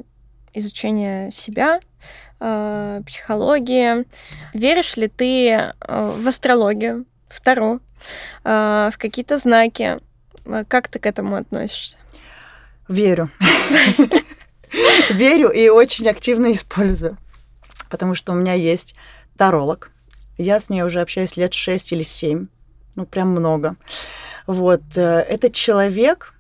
[0.55, 1.81] изучения себя,
[2.41, 4.05] а, психологии,
[4.55, 7.79] веришь ли ты а, в астрологию, в Таро,
[8.45, 9.99] а, в какие-то знаки?
[10.69, 11.99] Как ты к этому относишься?
[12.89, 13.31] Верю.
[15.11, 17.17] Верю и очень активно использую.
[17.89, 18.95] Потому что у меня есть
[19.37, 19.91] таролог.
[20.39, 22.47] Я с ней уже общаюсь лет 6 или 7.
[22.95, 23.77] Ну, прям много.
[24.47, 24.83] Вот.
[24.97, 26.35] э, Это человек,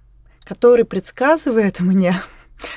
[0.44, 2.20] который предсказывает мне,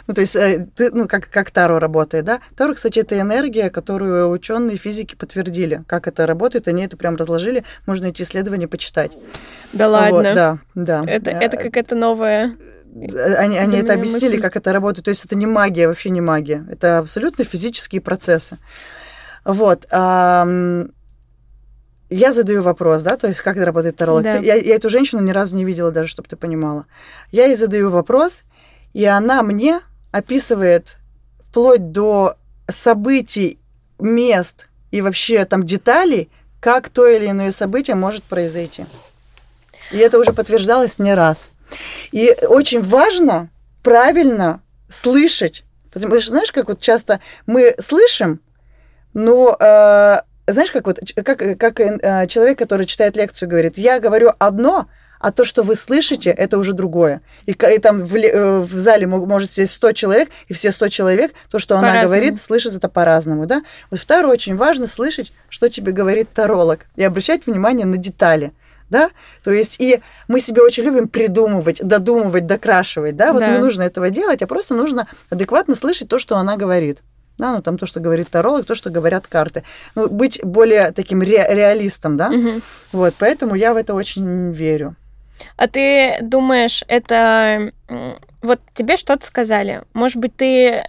[0.07, 2.39] ну, то есть, э, ты, ну, как, как Таро работает, да?
[2.55, 7.63] Таро, кстати, это энергия, которую ученые физики подтвердили, как это работает, они это прям разложили,
[7.85, 9.11] можно эти исследования почитать.
[9.73, 10.33] Да Вот, ладно.
[10.33, 11.03] да, да.
[11.07, 12.55] Это, Э, это какая-то новая...
[13.37, 14.41] они, они Для это объяснили, мысль.
[14.41, 15.05] как это работает.
[15.05, 16.65] То есть это не магия, вообще не магия.
[16.69, 18.57] Это абсолютно физические процессы.
[19.45, 19.85] Вот.
[22.09, 24.23] я задаю вопрос, да, то есть как это работает таролог.
[24.23, 24.37] Да.
[24.37, 26.85] Я, я эту женщину ни разу не видела даже, чтобы ты понимала.
[27.31, 28.43] Я ей задаю вопрос,
[28.93, 30.97] и она мне описывает
[31.43, 32.35] вплоть до
[32.69, 33.59] событий,
[33.99, 36.29] мест и вообще там деталей,
[36.59, 38.85] как то или иное событие может произойти.
[39.91, 41.49] И это уже подтверждалось не раз.
[42.11, 43.49] И очень важно
[43.81, 45.63] правильно слышать.
[45.91, 48.39] Потому что, знаешь, как вот часто мы слышим,
[49.13, 54.31] но э, знаешь, как вот как, как э, человек, который читает лекцию, говорит, я говорю
[54.39, 54.87] одно,
[55.23, 57.21] а то, что вы слышите, это уже другое.
[57.45, 60.89] И, и там в, э, в зале мо- может сидеть 100 человек, и все 100
[60.89, 63.63] человек, то, что она говорит, слышат это по-разному, да?
[63.89, 68.51] Вот второе, очень важно слышать, что тебе говорит таролог, и обращать внимание на детали.
[68.89, 69.09] Да?
[69.43, 73.31] То есть и мы себе очень любим придумывать, додумывать, докрашивать, да?
[73.31, 73.51] Вот Да.
[73.53, 77.01] не нужно этого делать, а просто нужно адекватно слышать то, что она говорит.
[77.39, 79.63] Да, ну там то, что говорит таролог, то, что говорят карты.
[79.95, 82.29] Ну, быть более таким ре- реалистом, да?
[82.29, 82.61] Мгм.
[82.91, 84.95] Вот, поэтому я в это очень верю.
[85.57, 87.71] А ты думаешь, это...
[88.41, 89.83] Вот тебе что-то сказали.
[89.93, 90.83] Может быть, ты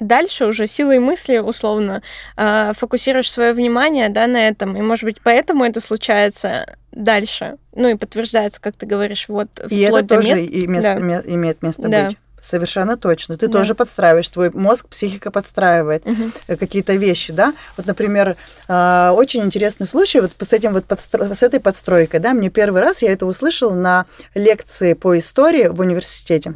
[0.00, 2.02] дальше уже силой мысли, условно,
[2.36, 7.56] а, фокусируешь свое внимание да, на этом, и, может быть, поэтому это случается дальше.
[7.74, 10.40] Ну и подтверждается, как ты говоришь, вот И это тоже мест.
[10.50, 11.04] и место- Да.
[11.04, 12.08] ме- имеет место Да.
[12.08, 12.16] быть.
[12.44, 13.38] Совершенно точно.
[13.38, 13.58] Ты Да.
[13.58, 16.04] тоже подстраиваешь, твой мозг, психика подстраивает
[16.46, 17.54] э, какие-то вещи, да.
[17.78, 18.36] Вот, например,
[18.68, 22.34] а, очень интересный случай вот с этим вот подстро- с этой подстройкой, да.
[22.34, 24.04] Мне первый раз я это услышала на
[24.34, 26.52] лекции по истории в университете.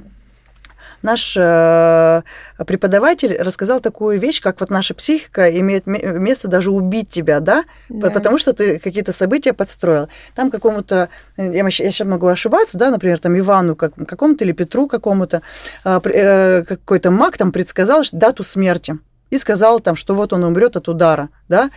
[1.03, 2.23] Наш э,
[2.67, 7.65] преподаватель рассказал такую вещь, как вот наша психика имеет ме- место даже убить тебя, да,
[7.89, 8.11] Да.
[8.11, 10.09] потому что ты какие-то события подстроил.
[10.35, 14.89] Там какому-то, э, я, сейчас могу ошибаться, да, например, там Ивану как, какому-то или Петру
[14.89, 15.43] какому-то,
[15.85, 18.99] а, э, какой-то маг там предсказал дату смерти.
[19.31, 21.71] И сказал там, что вот он умрет от удара, да.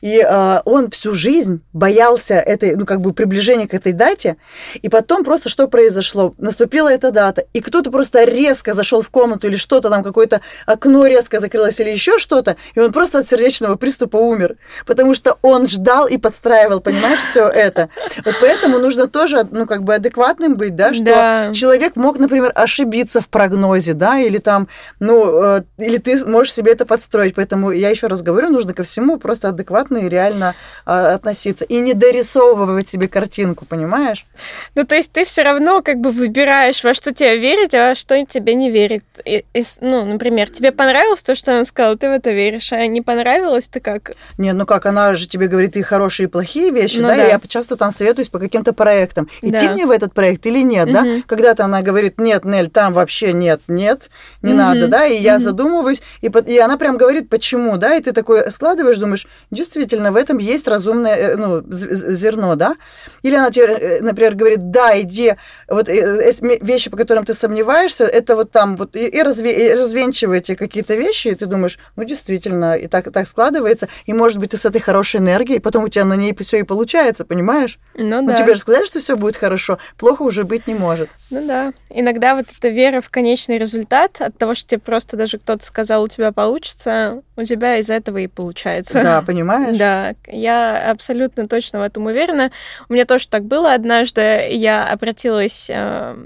[0.00, 4.36] И а, он всю жизнь боялся этой, ну, как бы приближения к этой дате.
[4.82, 6.34] И потом просто что произошло?
[6.38, 11.06] Наступила эта дата, и кто-то просто резко зашел в комнату или что-то там, какое-то окно
[11.06, 14.56] резко закрылось или еще что-то, и он просто от сердечного приступа умер.
[14.86, 17.88] Потому что он ждал и подстраивал, понимаешь, все это.
[18.24, 21.52] Вот поэтому нужно тоже, ну, как бы адекватным быть, да, что Да.
[21.54, 24.68] человек мог, например, ошибиться в прогнозе, да, или там,
[25.00, 27.34] ну, э, или ты можешь себе это подстроить.
[27.36, 31.64] Поэтому я еще раз говорю, нужно ко всему просто адекватно и реально а, относиться.
[31.64, 34.26] И не дорисовывать себе картинку, понимаешь?
[34.74, 37.94] Ну, то есть ты все равно как бы выбираешь, во что тебе верить, а во
[37.94, 39.02] что тебе не верить.
[39.24, 42.86] И- и ну, например, тебе понравилось то, что она сказала, ты в это веришь, а
[42.86, 44.12] не понравилось, ты как?
[44.38, 47.26] Нет, ну как, она же тебе говорит и хорошие, и плохие вещи, Ну да, да.
[47.26, 49.28] и я часто там советуюсь по каким-то проектам.
[49.42, 49.72] Идти Да.
[49.72, 51.02] мне в этот проект или нет, да?
[51.02, 51.22] Мгм.
[51.22, 54.10] Когда-то она говорит, нет, Нель, там вообще нет, нет,
[54.42, 57.96] не Мгм, надо, да, и я задумываюсь, и, и она прям прям говорит, почему, да,
[57.96, 62.76] и ты такой складываешь, думаешь, действительно, в этом есть разумное, э, ну, зерно, да?
[63.22, 65.34] Или она тебе, э, например, говорит, да, иди,
[65.68, 66.30] вот э,
[66.62, 71.28] вещи, по которым ты сомневаешься, это вот там, вот, и, разве, и развенчиваете какие-то вещи,
[71.28, 74.80] и ты думаешь, ну, действительно, и так, так складывается, и, может быть, ты с этой
[74.80, 77.78] хорошей энергией, потом у тебя на ней все и получается, понимаешь?
[77.96, 78.34] Ну, ну да.
[78.34, 81.10] тебе же сказали, что все будет хорошо, плохо уже быть не может.
[81.30, 81.74] Ну да.
[81.90, 86.04] Иногда вот эта вера в конечный результат от того, что тебе просто даже кто-то сказал,
[86.04, 89.02] у тебя получится, у тебя из этого и получается.
[89.02, 89.78] Да, понимаешь?
[89.78, 92.50] Да, я абсолютно точно в этом уверена.
[92.88, 94.48] У меня тоже так было однажды.
[94.50, 96.16] Я обратилась э,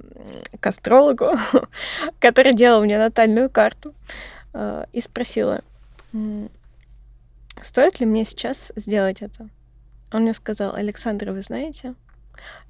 [0.61, 1.33] к астрологу,
[2.21, 3.95] который делал мне натальную карту,
[4.53, 5.63] э, и спросила,
[7.61, 9.49] стоит ли мне сейчас сделать это?
[10.13, 11.95] Он мне сказал, Александра, вы знаете,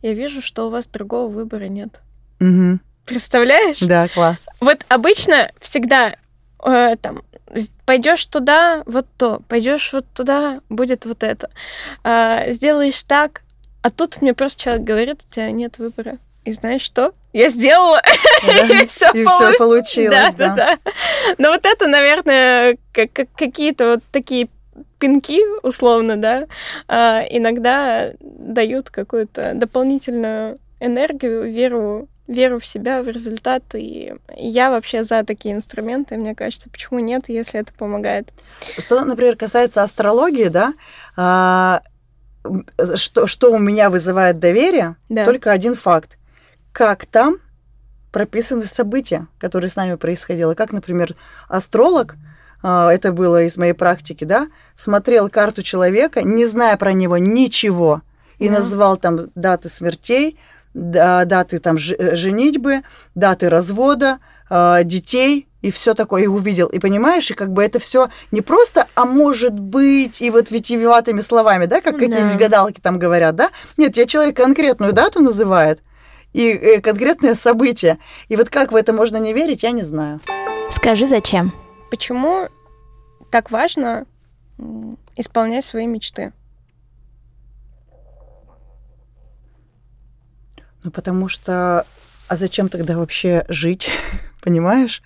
[0.00, 2.00] я вижу, что у вас другого выбора нет.
[2.40, 2.78] Угу.
[3.04, 3.80] Представляешь?
[3.80, 4.48] Да, класс.
[4.60, 6.14] Вот обычно всегда
[6.64, 7.22] э, там
[7.84, 11.50] пойдешь туда, вот то, пойдешь вот туда, будет вот это.
[12.04, 13.42] А, сделаешь так,
[13.82, 16.18] а тут мне просто человек говорит, у тебя нет выбора.
[16.44, 17.12] И знаешь что?
[17.32, 18.02] Я сделала,
[18.46, 19.54] да, и все и полу...
[19.58, 20.34] получилось.
[20.34, 20.78] Да, да, да.
[21.38, 24.48] Но вот это, наверное, как, как какие-то вот такие
[24.98, 26.46] пинки, условно, да,
[26.88, 33.62] а, иногда дают какую-то дополнительную энергию, веру веру в себя, в результат.
[33.74, 36.16] И я вообще за такие инструменты.
[36.16, 38.28] Мне кажется, почему нет, если это помогает.
[38.78, 40.74] Что, например, касается астрологии, да,
[41.16, 41.82] а,
[42.94, 45.24] что, что у меня вызывает доверие, да.
[45.24, 46.18] только один факт.
[46.72, 47.36] Как там
[48.12, 50.54] прописаны события, которые с нами происходили.
[50.54, 51.16] Как, например,
[51.48, 52.16] астролог,
[52.62, 58.02] а, это было из моей практики, да, смотрел карту человека, не зная про него ничего,
[58.38, 58.56] и да.
[58.56, 60.38] называл там даты смертей,
[60.74, 62.82] даты там э, женитьбы,
[63.14, 66.66] даты развода, а, детей и все такое, и увидел.
[66.66, 71.20] И понимаешь, и как бы это все не просто, а может быть, и вот витиеватыми
[71.20, 72.06] словами, да, как да.
[72.06, 73.50] какие-нибудь гадалки там говорят, да?
[73.76, 75.82] Нет, тебе человек конкретную дату называет
[76.32, 77.98] и э, конкретное событие.
[78.28, 80.20] И вот как в это можно не верить, я не знаю.
[80.70, 81.52] Скажи, зачем?
[81.90, 82.48] Почему
[83.30, 84.06] так важно
[85.16, 86.32] исполнять свои мечты?
[90.82, 91.86] Ну, потому что...
[92.28, 93.90] А зачем тогда вообще жить?
[94.42, 95.02] Понимаешь?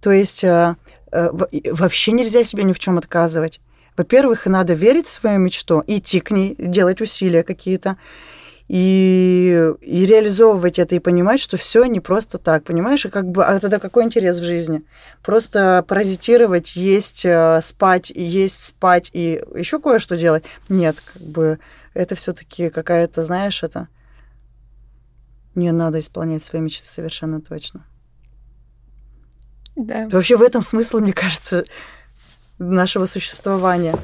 [0.00, 0.76] То есть э,
[1.12, 1.30] э,
[1.72, 3.60] вообще нельзя себе ни в чем отказывать.
[3.96, 7.96] Во-первых, надо верить в свою мечту, идти к ней, делать усилия какие-то
[8.68, 13.04] и, и реализовывать это и понимать, что все не просто так, понимаешь?
[13.04, 14.82] И как бы, а тогда какой интерес в жизни?
[15.22, 20.44] Просто паразитировать, есть, э, спать, есть, спать и еще кое-что делать?
[20.68, 21.58] Нет, как бы
[21.92, 23.88] это все-таки какая-то, знаешь, это
[25.54, 27.86] не надо исполнять свои мечты совершенно точно.
[29.76, 30.08] Да.
[30.10, 31.64] Вообще в этом смысл, мне кажется,
[32.58, 33.96] нашего существования.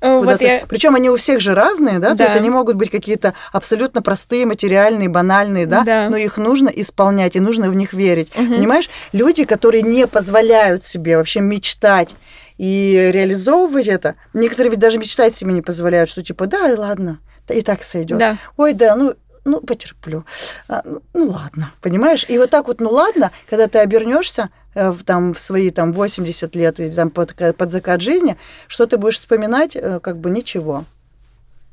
[0.00, 0.62] Вот вот я...
[0.68, 2.10] Причем они у всех же разные, да?
[2.10, 2.16] да?
[2.16, 5.82] То есть они могут быть какие-то абсолютно простые, материальные, банальные, да?
[5.82, 6.10] да?
[6.10, 8.30] Но их нужно исполнять, и нужно в них верить.
[8.36, 8.54] Угу.
[8.54, 8.90] Понимаешь?
[9.12, 12.14] Люди, которые не позволяют себе вообще мечтать
[12.58, 17.62] и реализовывать это, некоторые ведь даже мечтать себе не позволяют, что типа, да, ладно, и
[17.62, 18.18] так сойдет.
[18.18, 18.36] Да.
[18.56, 20.24] Ой, да, ну ну, потерплю.
[20.68, 22.24] А, ну, ну, ладно, понимаешь?
[22.28, 25.92] И вот так вот, ну, ладно, когда ты обернешься э, в, там, в свои там
[25.92, 30.30] 80 лет и там под, под закат жизни, что ты будешь вспоминать, э, как бы
[30.30, 30.84] ничего.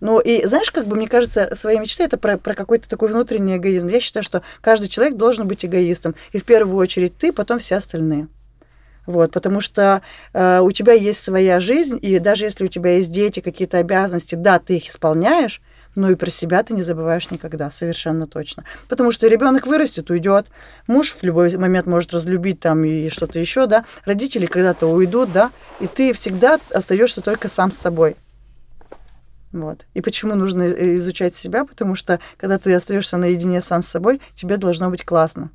[0.02, 3.58] Ну, и знаешь, как бы, мне кажется, свои мечты это про, про какой-то такой внутренний
[3.58, 3.88] эгоизм.
[3.88, 6.16] Я считаю, что каждый человек должен быть эгоистом.
[6.32, 8.28] И в первую очередь ты, потом все остальные.
[9.06, 10.02] Вот, потому что
[10.34, 14.36] э, у тебя есть своя жизнь, и даже если у тебя есть дети, какие-то обязанности,
[14.36, 15.62] да, ты их исполняешь,
[15.96, 18.64] но и про себя ты не забываешь никогда, совершенно точно.
[18.88, 20.48] Потому что ребенок вырастет, уйдет,
[20.88, 25.52] муж в любой момент может разлюбить там и что-то еще, да, родители когда-то уйдут, да,
[25.80, 28.16] и ты всегда остаешься только сам с собой.
[29.52, 29.86] Вот.
[29.94, 31.66] И почему нужно изучать себя?
[31.66, 35.52] Потому что когда ты остаешься наедине сам с собой, тебе должно быть классно.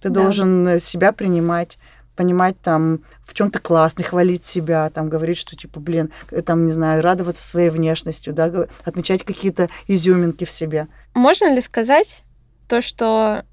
[0.00, 0.22] Ты да.
[0.22, 1.78] должен себя принимать,
[2.16, 6.66] понимать там, в чем то классный, хвалить себя, там, говорить, что, типа, блин, э, там,
[6.66, 8.52] не знаю, радоваться своей внешностью, да,
[8.84, 10.88] отмечать какие-то изюминки в себе.
[11.14, 12.24] Можно ли сказать
[12.68, 13.44] то, что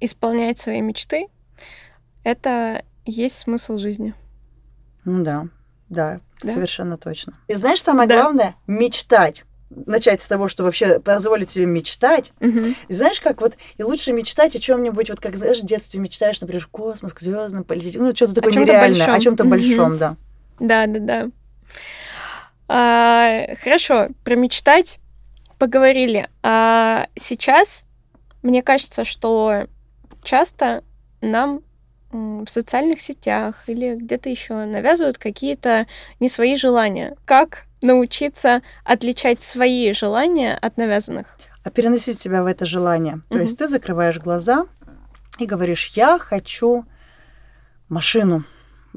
[0.00, 1.26] исполнять свои мечты—
[2.24, 4.14] это есть смысл жизни?
[5.04, 5.48] Ну да,
[5.88, 6.52] да, да?
[6.52, 7.34] совершенно точно.
[7.48, 8.20] И знаешь, самое да.
[8.20, 9.44] главное— мечтать
[9.86, 12.32] начать с того, что вообще позволить себе мечтать.
[12.40, 12.60] Угу.
[12.88, 16.40] И знаешь, как вот и лучше мечтать о чем-нибудь, вот как знаешь, в детстве мечтаешь,
[16.40, 19.14] например, космос, к звездам полететь, ну что-то такое о нереальное, большом.
[19.14, 19.50] о чем-то угу.
[19.50, 20.16] большом, да.
[20.58, 21.24] Да, да, да.
[22.68, 24.98] А, хорошо, про мечтать
[25.58, 26.28] поговорили.
[26.42, 27.84] А сейчас
[28.42, 29.66] мне кажется, что
[30.22, 30.82] часто
[31.20, 31.60] нам
[32.12, 35.86] в социальных сетях или где-то еще навязывают какие-то
[36.20, 37.16] не свои желания.
[37.24, 41.38] Как научиться отличать свои желания от навязанных?
[41.64, 43.20] А переносить себя в это желание.
[43.28, 44.66] То есть ты закрываешь глаза
[45.38, 46.84] и говоришь, я хочу
[47.88, 48.44] машину.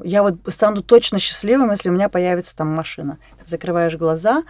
[0.02, 3.18] Я вот стану точно счастливым, если у меня появится там машина.
[3.38, 4.44] Ты закрываешь глаза,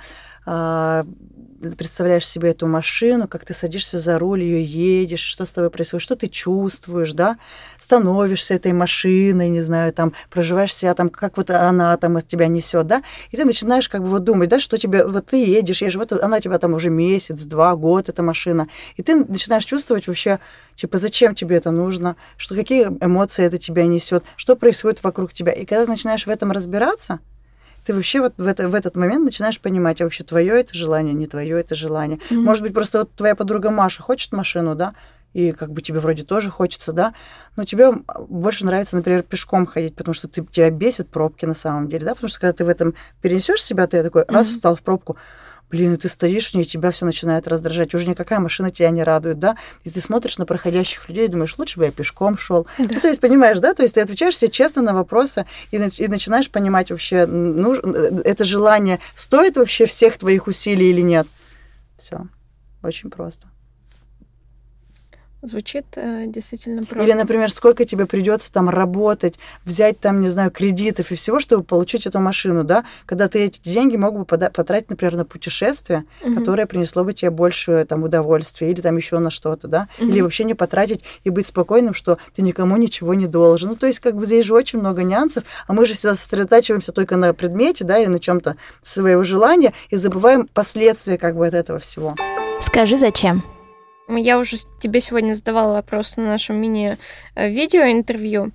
[1.76, 6.02] представляешь себе эту машину, как ты садишься за руль, ее едешь, что с тобой происходит,
[6.02, 7.36] что ты чувствуешь, да,
[7.78, 12.46] становишься этой машиной, не знаю, там, проживаешь себя там, как вот она там из тебя
[12.46, 15.82] несет, да, и ты начинаешь как бы вот думать, да, что тебе, вот ты едешь,
[15.82, 20.06] едешь, вот она тебя там уже месяц, два, год, эта машина, и ты начинаешь чувствовать
[20.06, 20.38] вообще,
[20.76, 25.52] типа, зачем тебе это нужно, что какие эмоции это тебя несет, что происходит вокруг тебя,
[25.52, 27.20] и когда ты начинаешь в этом разбираться,
[27.84, 31.14] ты вообще вот в, это, в этот момент начинаешь понимать, а вообще твое это желание,
[31.14, 32.18] не твое это желание.
[32.18, 32.36] Mm-hmm.
[32.36, 34.94] Может быть, просто вот твоя подруга Маша хочет машину, да,
[35.32, 37.14] и как бы тебе вроде тоже хочется, да,
[37.56, 37.92] но тебе
[38.28, 42.14] больше нравится, например, пешком ходить, потому что ты, тебя бесит пробки на самом деле, да,
[42.14, 44.34] потому что когда ты в этом перенесешь себя, ты такой mm-hmm.
[44.34, 45.16] раз встал в пробку,
[45.70, 47.94] блин, и ты стоишь в ней, и тебя все начинает раздражать.
[47.94, 49.56] Уже никакая машина тебя не радует, да?
[49.84, 52.66] И ты смотришь на проходящих людей и думаешь, лучше бы я пешком шел.
[52.78, 52.84] Да.
[52.90, 53.74] Ну, то есть, понимаешь, да?
[53.74, 58.44] То есть ты отвечаешь себе честно на вопросы и, и начинаешь понимать вообще, ну, это
[58.44, 61.26] желание стоит вообще всех твоих усилий или нет.
[61.96, 62.26] Все.
[62.82, 63.46] Очень просто.
[65.42, 67.02] Звучит э, действительно просто.
[67.02, 71.64] Или, например, сколько тебе придется там работать, взять там, не знаю, кредитов и всего, чтобы
[71.64, 76.34] получить эту машину, да, когда ты эти деньги мог бы потратить, например, на путешествие, угу.
[76.34, 80.10] которое принесло бы тебе больше там удовольствия, или там еще на что-то, да, угу.
[80.10, 83.70] или вообще не потратить и быть спокойным, что ты никому ничего не должен.
[83.70, 86.92] Ну, то есть, как бы здесь же очень много нюансов, а мы же всегда сосредотачиваемся
[86.92, 91.54] только на предмете, да, или на чем-то своего желания и забываем последствия как бы от
[91.54, 92.14] этого всего.
[92.60, 93.42] Скажи, зачем?
[94.16, 98.52] Я уже тебе сегодня задавала вопрос на нашем мини-видео-интервью.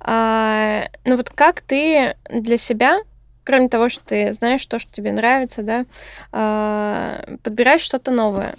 [0.00, 3.00] А, ну вот как ты для себя,
[3.44, 5.86] кроме того, что ты знаешь то, что тебе нравится, да,
[6.32, 8.54] а, подбираешь что-то новое?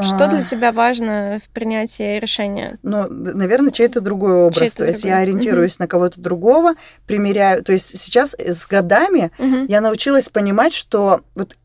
[0.00, 2.78] Что для тебя важно в принятии решения?
[2.82, 4.58] Ну, наверное, чей-то другой образ.
[4.58, 5.16] Чей-то то есть другой.
[5.18, 5.82] я ориентируюсь угу.
[5.82, 6.74] на кого-то другого,
[7.06, 7.62] примеряю.
[7.62, 9.66] То есть сейчас с годами угу.
[9.68, 11.58] я научилась понимать, что вот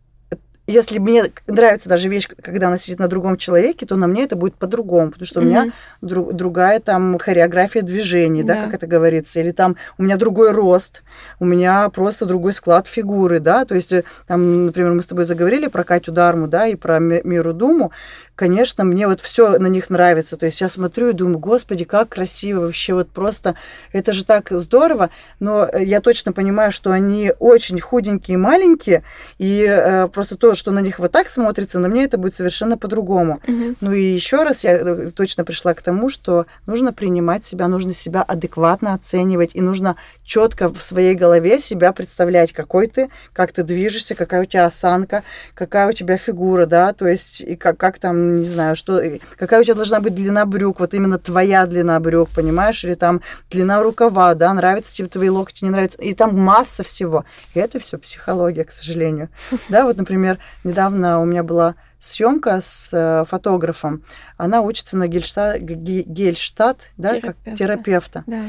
[0.68, 4.36] если мне нравится даже вещь, когда она сидит на другом человеке, то на мне это
[4.36, 5.43] будет по-другому, потому что mm-hmm.
[5.43, 8.55] у меня друг, другая там хореография движений, да.
[8.55, 11.03] да, как это говорится, или там у меня другой рост,
[11.39, 15.24] у меня просто другой склад фигуры, да, то есть э, там, например, мы с тобой
[15.24, 17.91] заговорили про Катю Дарму, да, и про Миру Думу,
[18.38, 22.09] конечно, мне вот все на них нравится, то есть я смотрю и думаю, господи, как
[22.09, 23.55] красиво вообще, вот просто,
[23.91, 25.09] это же так здорово,
[25.39, 29.03] но э, я точно понимаю, что они очень худенькие и маленькие,
[29.39, 32.77] и э, просто то, что на них вот так смотрится, на мне это будет совершенно
[32.77, 33.41] по-другому.
[33.47, 33.75] Угу.
[33.81, 37.93] Ну и еще раз я э, точно пришла к тому, что нужно принимать себя, нужно
[37.93, 43.63] себя адекватно оценивать, и нужно четко в своей голове себя представлять, какой ты, как ты
[43.63, 45.23] движешься, какая у тебя осанка,
[45.55, 49.01] какая у тебя фигура, да, то есть и как, как там, не знаю, что,
[49.38, 53.21] какая у тебя должна быть длина брюк, вот именно твоя длина брюк, понимаешь, или там
[53.49, 57.25] длина рукава, да, нравится тебе твои локти, не нравится, и там масса всего.
[57.53, 59.30] И это все психология, к сожалению.
[59.69, 64.03] Да, вот, например, Недавно у меня была съемка с э, фотографом.
[64.36, 67.38] Она учится на Гельштадт, Гельштадт да, терапевта.
[67.43, 68.23] как терапевта.
[68.28, 68.41] Да.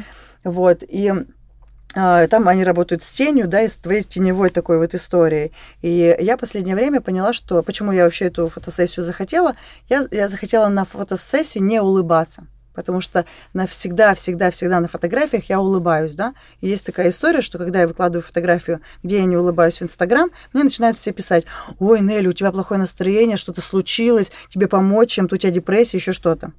[0.44, 1.12] Вот, и
[1.94, 5.52] там они работают с тенью, да, и с твоей теневой такой вот историей.
[5.82, 9.54] И я последнее время поняла, что почему я вообще эту фотосессию захотела.
[9.88, 12.46] Я, я захотела на фотосессии не улыбаться
[12.78, 13.24] потому что
[13.54, 16.32] навсегда, всегда, всегда на фотографиях я улыбаюсь, да.
[16.60, 20.30] И есть такая история, что когда я выкладываю фотографию, где я не улыбаюсь в Инстаграм,
[20.52, 21.44] мне начинают все писать,
[21.80, 26.12] ой, Нелли, у тебя плохое настроение, что-то случилось, тебе помочь чем-то, у тебя депрессия, еще
[26.12, 26.52] что-то.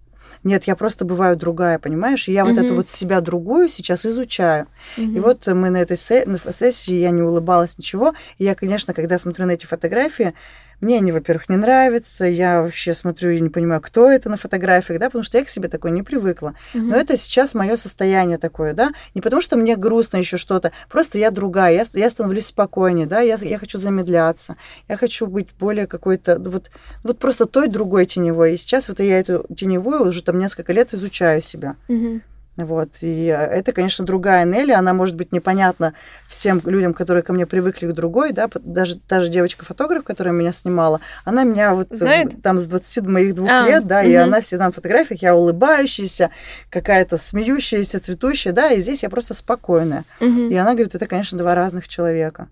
[0.43, 2.27] Нет, я просто бываю другая, понимаешь?
[2.27, 2.49] И я mm-hmm.
[2.49, 4.67] вот эту вот себя другую сейчас изучаю.
[4.97, 5.15] Mm-hmm.
[5.15, 8.13] И вот мы на этой сессии, я не улыбалась, ничего.
[8.37, 10.33] И я, конечно, когда смотрю на эти фотографии,
[10.81, 14.99] мне они, во-первых, не нравятся, я вообще смотрю и не понимаю, кто это на фотографиях,
[14.99, 16.53] да, потому что я к себе такой не привыкла.
[16.73, 16.81] Mm-hmm.
[16.81, 21.17] Но это сейчас мое состояние такое, да, не потому что мне грустно еще что-то, просто
[21.17, 24.55] я другая, я, я становлюсь спокойнее, да, я, я хочу замедляться,
[24.87, 26.71] я хочу быть более какой-то, вот,
[27.03, 28.53] вот просто той другой теневой.
[28.53, 31.75] И сейчас вот я эту теневую уже там несколько лет изучаю себя.
[31.87, 32.21] Mm-hmm.
[32.65, 32.97] Вот.
[33.01, 34.71] И э, это, конечно, другая Нелли.
[34.71, 35.93] Она может быть непонятна
[36.27, 38.33] всем людям, которые ко мне привыкли к другой.
[38.33, 38.49] Да?
[38.61, 42.41] Даже та же девочка-фотограф, которая меня снимала, она меня вот э, Знает?
[42.41, 44.09] там с 20 моих двух а, лет, да, угу.
[44.09, 46.31] и она всегда на фотографиях, я улыбающаяся,
[46.69, 50.03] какая-то смеющаяся, цветущая, да, и здесь я просто спокойная.
[50.19, 50.49] Угу.
[50.49, 52.49] И она говорит, это, конечно, два разных человека.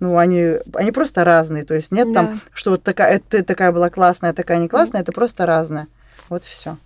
[0.00, 1.64] Ну, они, они просто разные.
[1.64, 2.20] То есть нет да.
[2.22, 5.88] там, что вот такая, ты такая была классная, такая не классная, это просто разная.
[6.28, 6.78] Вот все.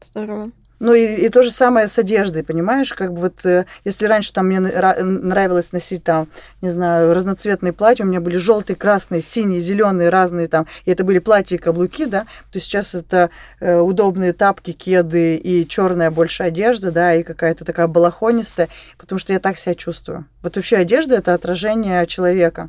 [0.00, 0.52] Здорово.
[0.80, 2.92] Ну и, и то же самое с одеждой, понимаешь?
[2.92, 6.28] Как бы вот, э, если раньше там мне нравилось носить там,
[6.62, 11.04] не знаю, разноцветные платья, у меня были желтые, красные, синие, зеленые, разные там, и это
[11.04, 16.42] были платья и каблуки, да, то сейчас это э, удобные тапки, кеды и черная больше
[16.42, 18.68] одежда, да, и какая-то такая балахонистая,
[18.98, 20.26] потому что я так себя чувствую.
[20.42, 22.68] Вот вообще одежда это отражение человека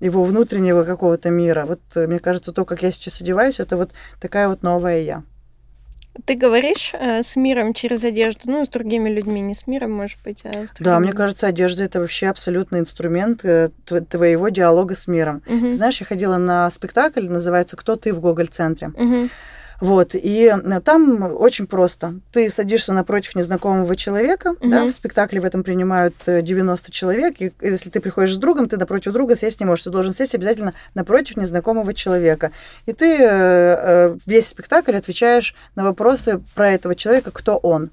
[0.00, 1.64] его внутреннего какого-то мира.
[1.66, 5.22] Вот э, мне кажется, то, как я сейчас одеваюсь, это вот такая вот новая я.
[6.24, 10.18] Ты говоришь э, с миром через одежду, ну, с другими людьми, не с миром, может
[10.24, 10.84] быть, а с другими.
[10.84, 13.70] Да, мне кажется, одежда это вообще абсолютный инструмент э,
[14.08, 15.42] твоего диалога с миром.
[15.46, 15.68] Угу.
[15.68, 18.88] Ты знаешь, я ходила на спектакль, называется «Кто ты в Гоголь-центре».
[18.88, 19.28] Угу.
[19.80, 22.14] Вот, и э, там очень просто.
[22.32, 24.70] Ты садишься напротив незнакомого человека, угу.
[24.70, 28.68] да, в спектакле в этом принимают 90 э, человек, и если ты приходишь с другом,
[28.68, 32.52] ты напротив друга сесть не можешь, ты должен сесть обязательно напротив незнакомого человека.
[32.86, 37.90] И ты э, весь спектакль отвечаешь на вопросы про этого человека, кто он.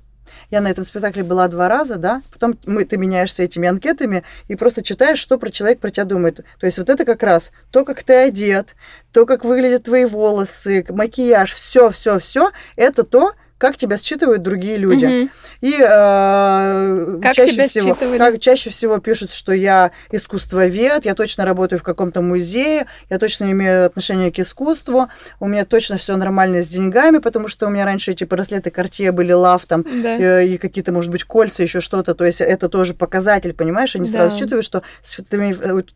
[0.53, 4.55] Я на этом спектакле была два раза, да, потом мы, ты меняешься этими анкетами и
[4.55, 6.41] просто читаешь, что про человек про тебя думает.
[6.59, 8.75] То есть вот это как раз то, как ты одет,
[9.11, 13.31] то, как выглядят твои волосы, макияж, все, все, все, это то,
[13.63, 15.05] как тебя считывают другие люди.
[15.05, 15.29] Угу.
[15.61, 21.79] И э, как чаще всего, как чаще всего пишут, что я искусствовед, я точно работаю
[21.79, 25.07] в каком-то музее, я точно имею отношение к искусству,
[25.39, 29.13] у меня точно все нормально с деньгами, потому что у меня раньше эти браслеты Cartier
[29.13, 30.17] были лав там да.
[30.17, 32.15] э, и какие-то, может быть, кольца, еще что-то.
[32.15, 33.95] То есть это тоже показатель, понимаешь?
[33.95, 34.11] Они да.
[34.11, 34.83] сразу считывают, что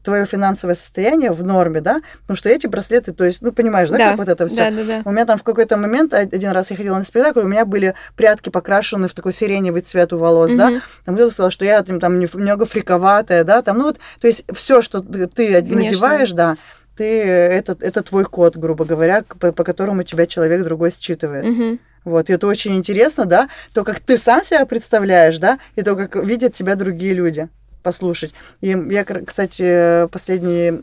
[0.04, 3.98] твое финансовое состояние в норме, да, потому что эти браслеты, то есть, ну понимаешь, да,
[3.98, 4.10] да.
[4.12, 4.72] как вот это все.
[4.72, 5.02] Да, да, да.
[5.04, 7.94] У меня там в какой-то момент один раз я ходила на спектакль, у меня были
[8.16, 10.58] прятки покрашены в такой сиреневый цвет у волос, mm-hmm.
[10.58, 14.46] да, там кто-то сказал, что я там, немного фриковатая, да, там, ну вот, то есть
[14.54, 16.58] все, что ты надеваешь, да,
[16.96, 21.46] ты, это, это твой код, грубо говоря, по, по которому тебя человек другой считывает.
[21.46, 21.80] Mm-hmm.
[22.06, 25.96] Вот, и это очень интересно, да, то, как ты сам себя представляешь, да, и то,
[25.96, 27.50] как видят тебя другие люди
[27.84, 28.34] послушать.
[28.62, 30.82] И я, кстати, последние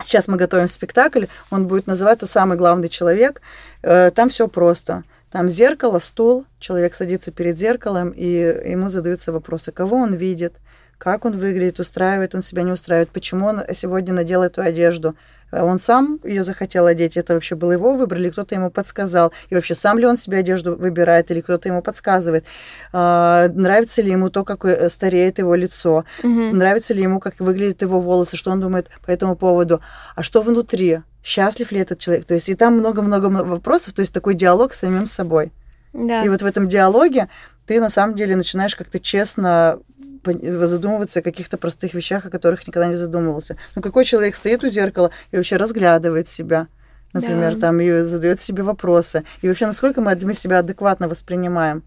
[0.00, 3.42] Сейчас мы готовим спектакль, он будет называться «Самый главный человек».
[3.82, 5.02] Э, там все просто.
[5.30, 10.60] Там зеркало, стул, человек садится перед зеркалом, и ему задаются вопросы, кого он видит,
[10.98, 15.14] как он выглядит, устраивает он себя, не устраивает, почему он сегодня надел эту одежду.
[15.52, 19.32] Э, он сам ее захотел одеть, это вообще был его выбор, или кто-то ему подсказал.
[19.48, 22.44] И вообще, сам ли он себе одежду выбирает, или кто-то ему подсказывает.
[22.92, 26.28] А, нравится ли ему то, как э, стареет его лицо, угу.
[26.28, 29.80] нравится ли ему, как выглядят его волосы, что он думает по этому поводу.
[30.16, 31.00] А что внутри?
[31.22, 32.24] Счастлив ли этот человек?
[32.26, 35.52] То есть и там много-много вопросов, то есть такой диалог с самим собой.
[35.92, 36.22] Да.
[36.22, 37.28] И вот в этом диалоге
[37.66, 39.78] ты на самом деле начинаешь как-то честно
[40.24, 43.56] задумываться о каких-то простых вещах, о которых никогда не задумывался.
[43.74, 46.68] Ну, какой человек стоит у зеркала и вообще разглядывает себя,
[47.12, 47.60] например, да.
[47.60, 49.24] там, и задает себе вопросы.
[49.42, 51.82] И вообще, насколько мы, мы себя адекватно воспринимаем.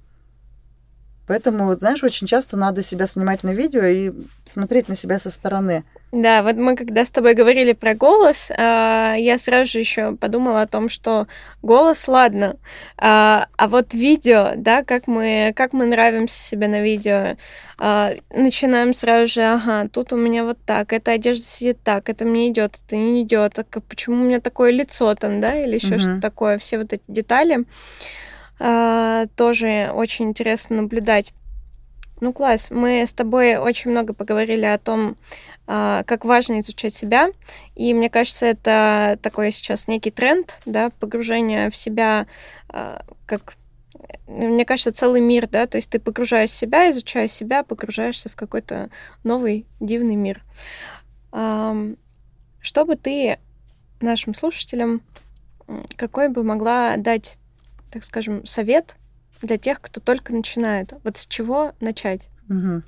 [1.28, 4.12] Поэтому, вот, знаешь, очень часто надо себя снимать на видео и
[4.46, 5.86] смотреть на себя со стороны.
[6.12, 10.62] Да, вот мы когда с тобой говорили про голос, а, я сразу же еще подумала
[10.62, 11.28] о том, что
[11.62, 12.58] голос, ладно,
[12.98, 17.38] а, а вот видео, да, как мы, как мы нравимся себе на видео,
[17.78, 22.26] а, начинаем сразу же, ага, тут у меня вот так, эта одежда сидит так, это
[22.26, 25.96] мне идет, это не идет, а почему у меня такое лицо там, да, или еще
[25.96, 26.00] угу.
[26.00, 27.66] что-то такое, все вот эти детали
[29.36, 31.34] тоже очень интересно наблюдать.
[32.22, 32.70] Ну, класс.
[32.70, 35.18] Мы с тобой очень много поговорили о том,
[36.06, 37.30] как важно изучать себя.
[37.76, 42.28] И мне кажется, это такой сейчас некий тренд, да, погружение в себя,
[42.68, 43.56] а, как
[44.28, 48.90] мне кажется, целый мир, да, то есть ты погружаешь себя, изучая себя, погружаешься в какой-то
[49.24, 50.44] новый дивный мир.
[51.32, 53.40] Что бы ты
[54.00, 55.02] нашим слушателям,
[55.98, 57.38] какой бы могла дать,
[57.92, 58.96] так скажем, совет
[59.42, 60.94] для тех, кто только начинает?
[61.04, 62.30] Вот с чего начать?
[62.50, 62.84] Угу.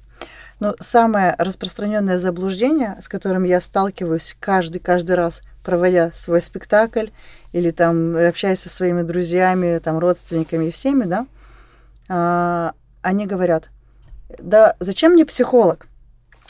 [0.59, 7.07] Но самое распространенное заблуждение, с которым я сталкиваюсь каждый, каждый раз, проводя свой спектакль
[7.51, 11.27] или там общаясь со своими друзьями, там, родственниками и всеми, да,
[12.09, 13.69] а, они говорят,
[14.39, 15.87] да зачем мне психолог?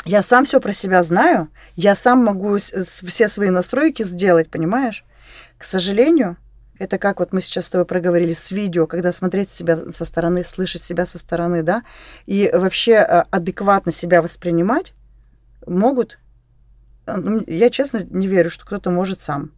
[0.05, 5.05] Я сам все про себя знаю, я сам могу все свои настройки сделать, понимаешь?
[5.57, 6.37] К сожалению,
[6.79, 10.43] это как вот мы сейчас с тобой проговорили с видео, когда смотреть себя со стороны,
[10.43, 11.83] слышать себя со стороны, да,
[12.25, 14.93] и вообще э, адекватно себя воспринимать
[15.65, 16.19] могут
[17.47, 19.51] я честно не верю, что кто-то может сам.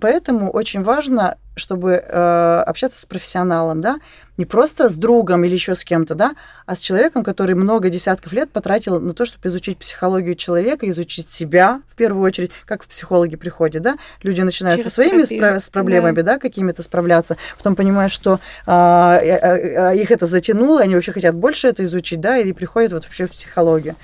[0.00, 3.96] Поэтому очень важно, чтобы э, общаться с профессионалом, да,
[4.38, 8.32] не просто с другом или еще с кем-то, да, а с человеком, который много десятков
[8.32, 12.88] лет потратил на то, чтобы изучить психологию человека, изучить себя в первую очередь, как в
[12.88, 17.36] психологи приходят, да, люди начинают Через со своими спра- с проблемами, да, да какими-то справляться,
[17.58, 21.84] потом понимают, что а, э, э, э, их это затянуло, они вообще хотят больше это
[21.84, 23.94] изучить, да, и приходят вот вообще в психологию.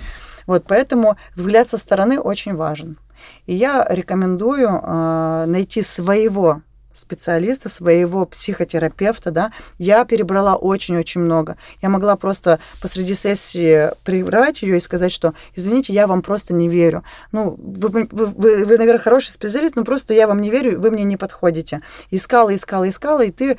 [0.46, 2.98] Вот, поэтому взгляд со стороны очень важен.
[3.46, 6.62] И я рекомендую э, найти своего
[6.92, 11.56] специалиста, своего психотерапевта, да, я перебрала очень-очень много.
[11.80, 16.68] Я могла просто посреди сессии прибрать ее и сказать, что, извините, я вам просто не
[16.68, 17.02] верю.
[17.32, 20.90] Ну, вы, вы, вы, вы наверное, хороший специалист, но просто я вам не верю, вы
[20.90, 21.82] мне не подходите.
[22.10, 23.58] Искала, искала, искала, и ты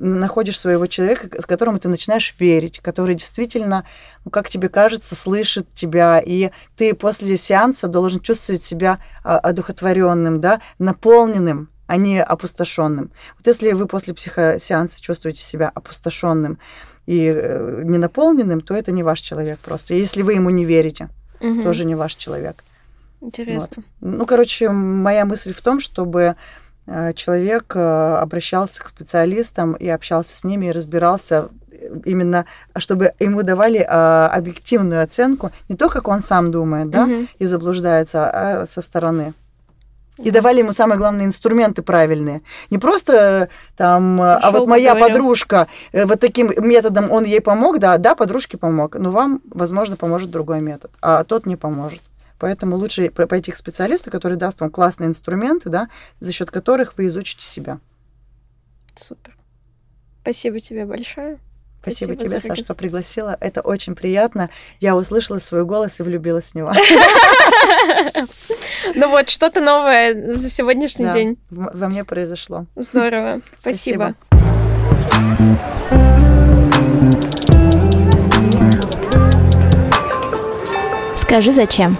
[0.00, 3.84] находишь своего человека, с которым ты начинаешь верить, который действительно,
[4.24, 10.40] ну, как тебе кажется, слышит тебя, и ты после сеанса должен чувствовать себя а, одухотворенным,
[10.40, 13.10] да, наполненным, а не опустошенным.
[13.36, 16.58] Вот если вы после психосеанса чувствуете себя опустошенным
[17.06, 19.94] и э, ненаполненным, то это не ваш человек просто.
[19.94, 21.62] Если вы ему не верите, угу.
[21.62, 22.64] тоже не ваш человек.
[23.20, 23.84] Интересно.
[24.00, 24.14] Вот.
[24.18, 26.36] Ну, короче, моя мысль в том, чтобы
[27.14, 32.44] человек э, обращался к специалистам и общался с ними и разбирался э, именно,
[32.76, 37.26] чтобы ему давали объективную оценку, не то, как он сам думает, да, угу.
[37.38, 39.34] и заблуждается, а со стороны.
[40.18, 42.42] И давали ему самые главные инструменты правильные.
[42.70, 45.16] Не просто там, Пошел а вот моя поговорил.
[45.16, 50.30] подружка, вот таким методом он ей помог, да, да, подружке помог, но вам, возможно, поможет
[50.30, 52.00] другой метод, а тот не поможет.
[52.38, 55.88] Поэтому лучше пойти к специалисту, который даст вам классные инструменты, да,
[56.20, 57.78] за счет которых вы изучите себя.
[58.96, 59.36] Супер.
[60.22, 61.38] Спасибо тебе большое.
[61.82, 63.36] Спасибо, Спасибо тебе, Саша, что пригласила.
[63.40, 64.48] Это очень приятно.
[64.80, 66.72] Я услышала свой голос и влюбилась в него.
[68.94, 71.38] Ну вот, что-то новое за сегодняшний день.
[71.50, 72.66] Во мне произошло.
[72.76, 73.40] Здорово.
[73.60, 74.14] Спасибо.
[81.16, 81.96] Скажи, зачем?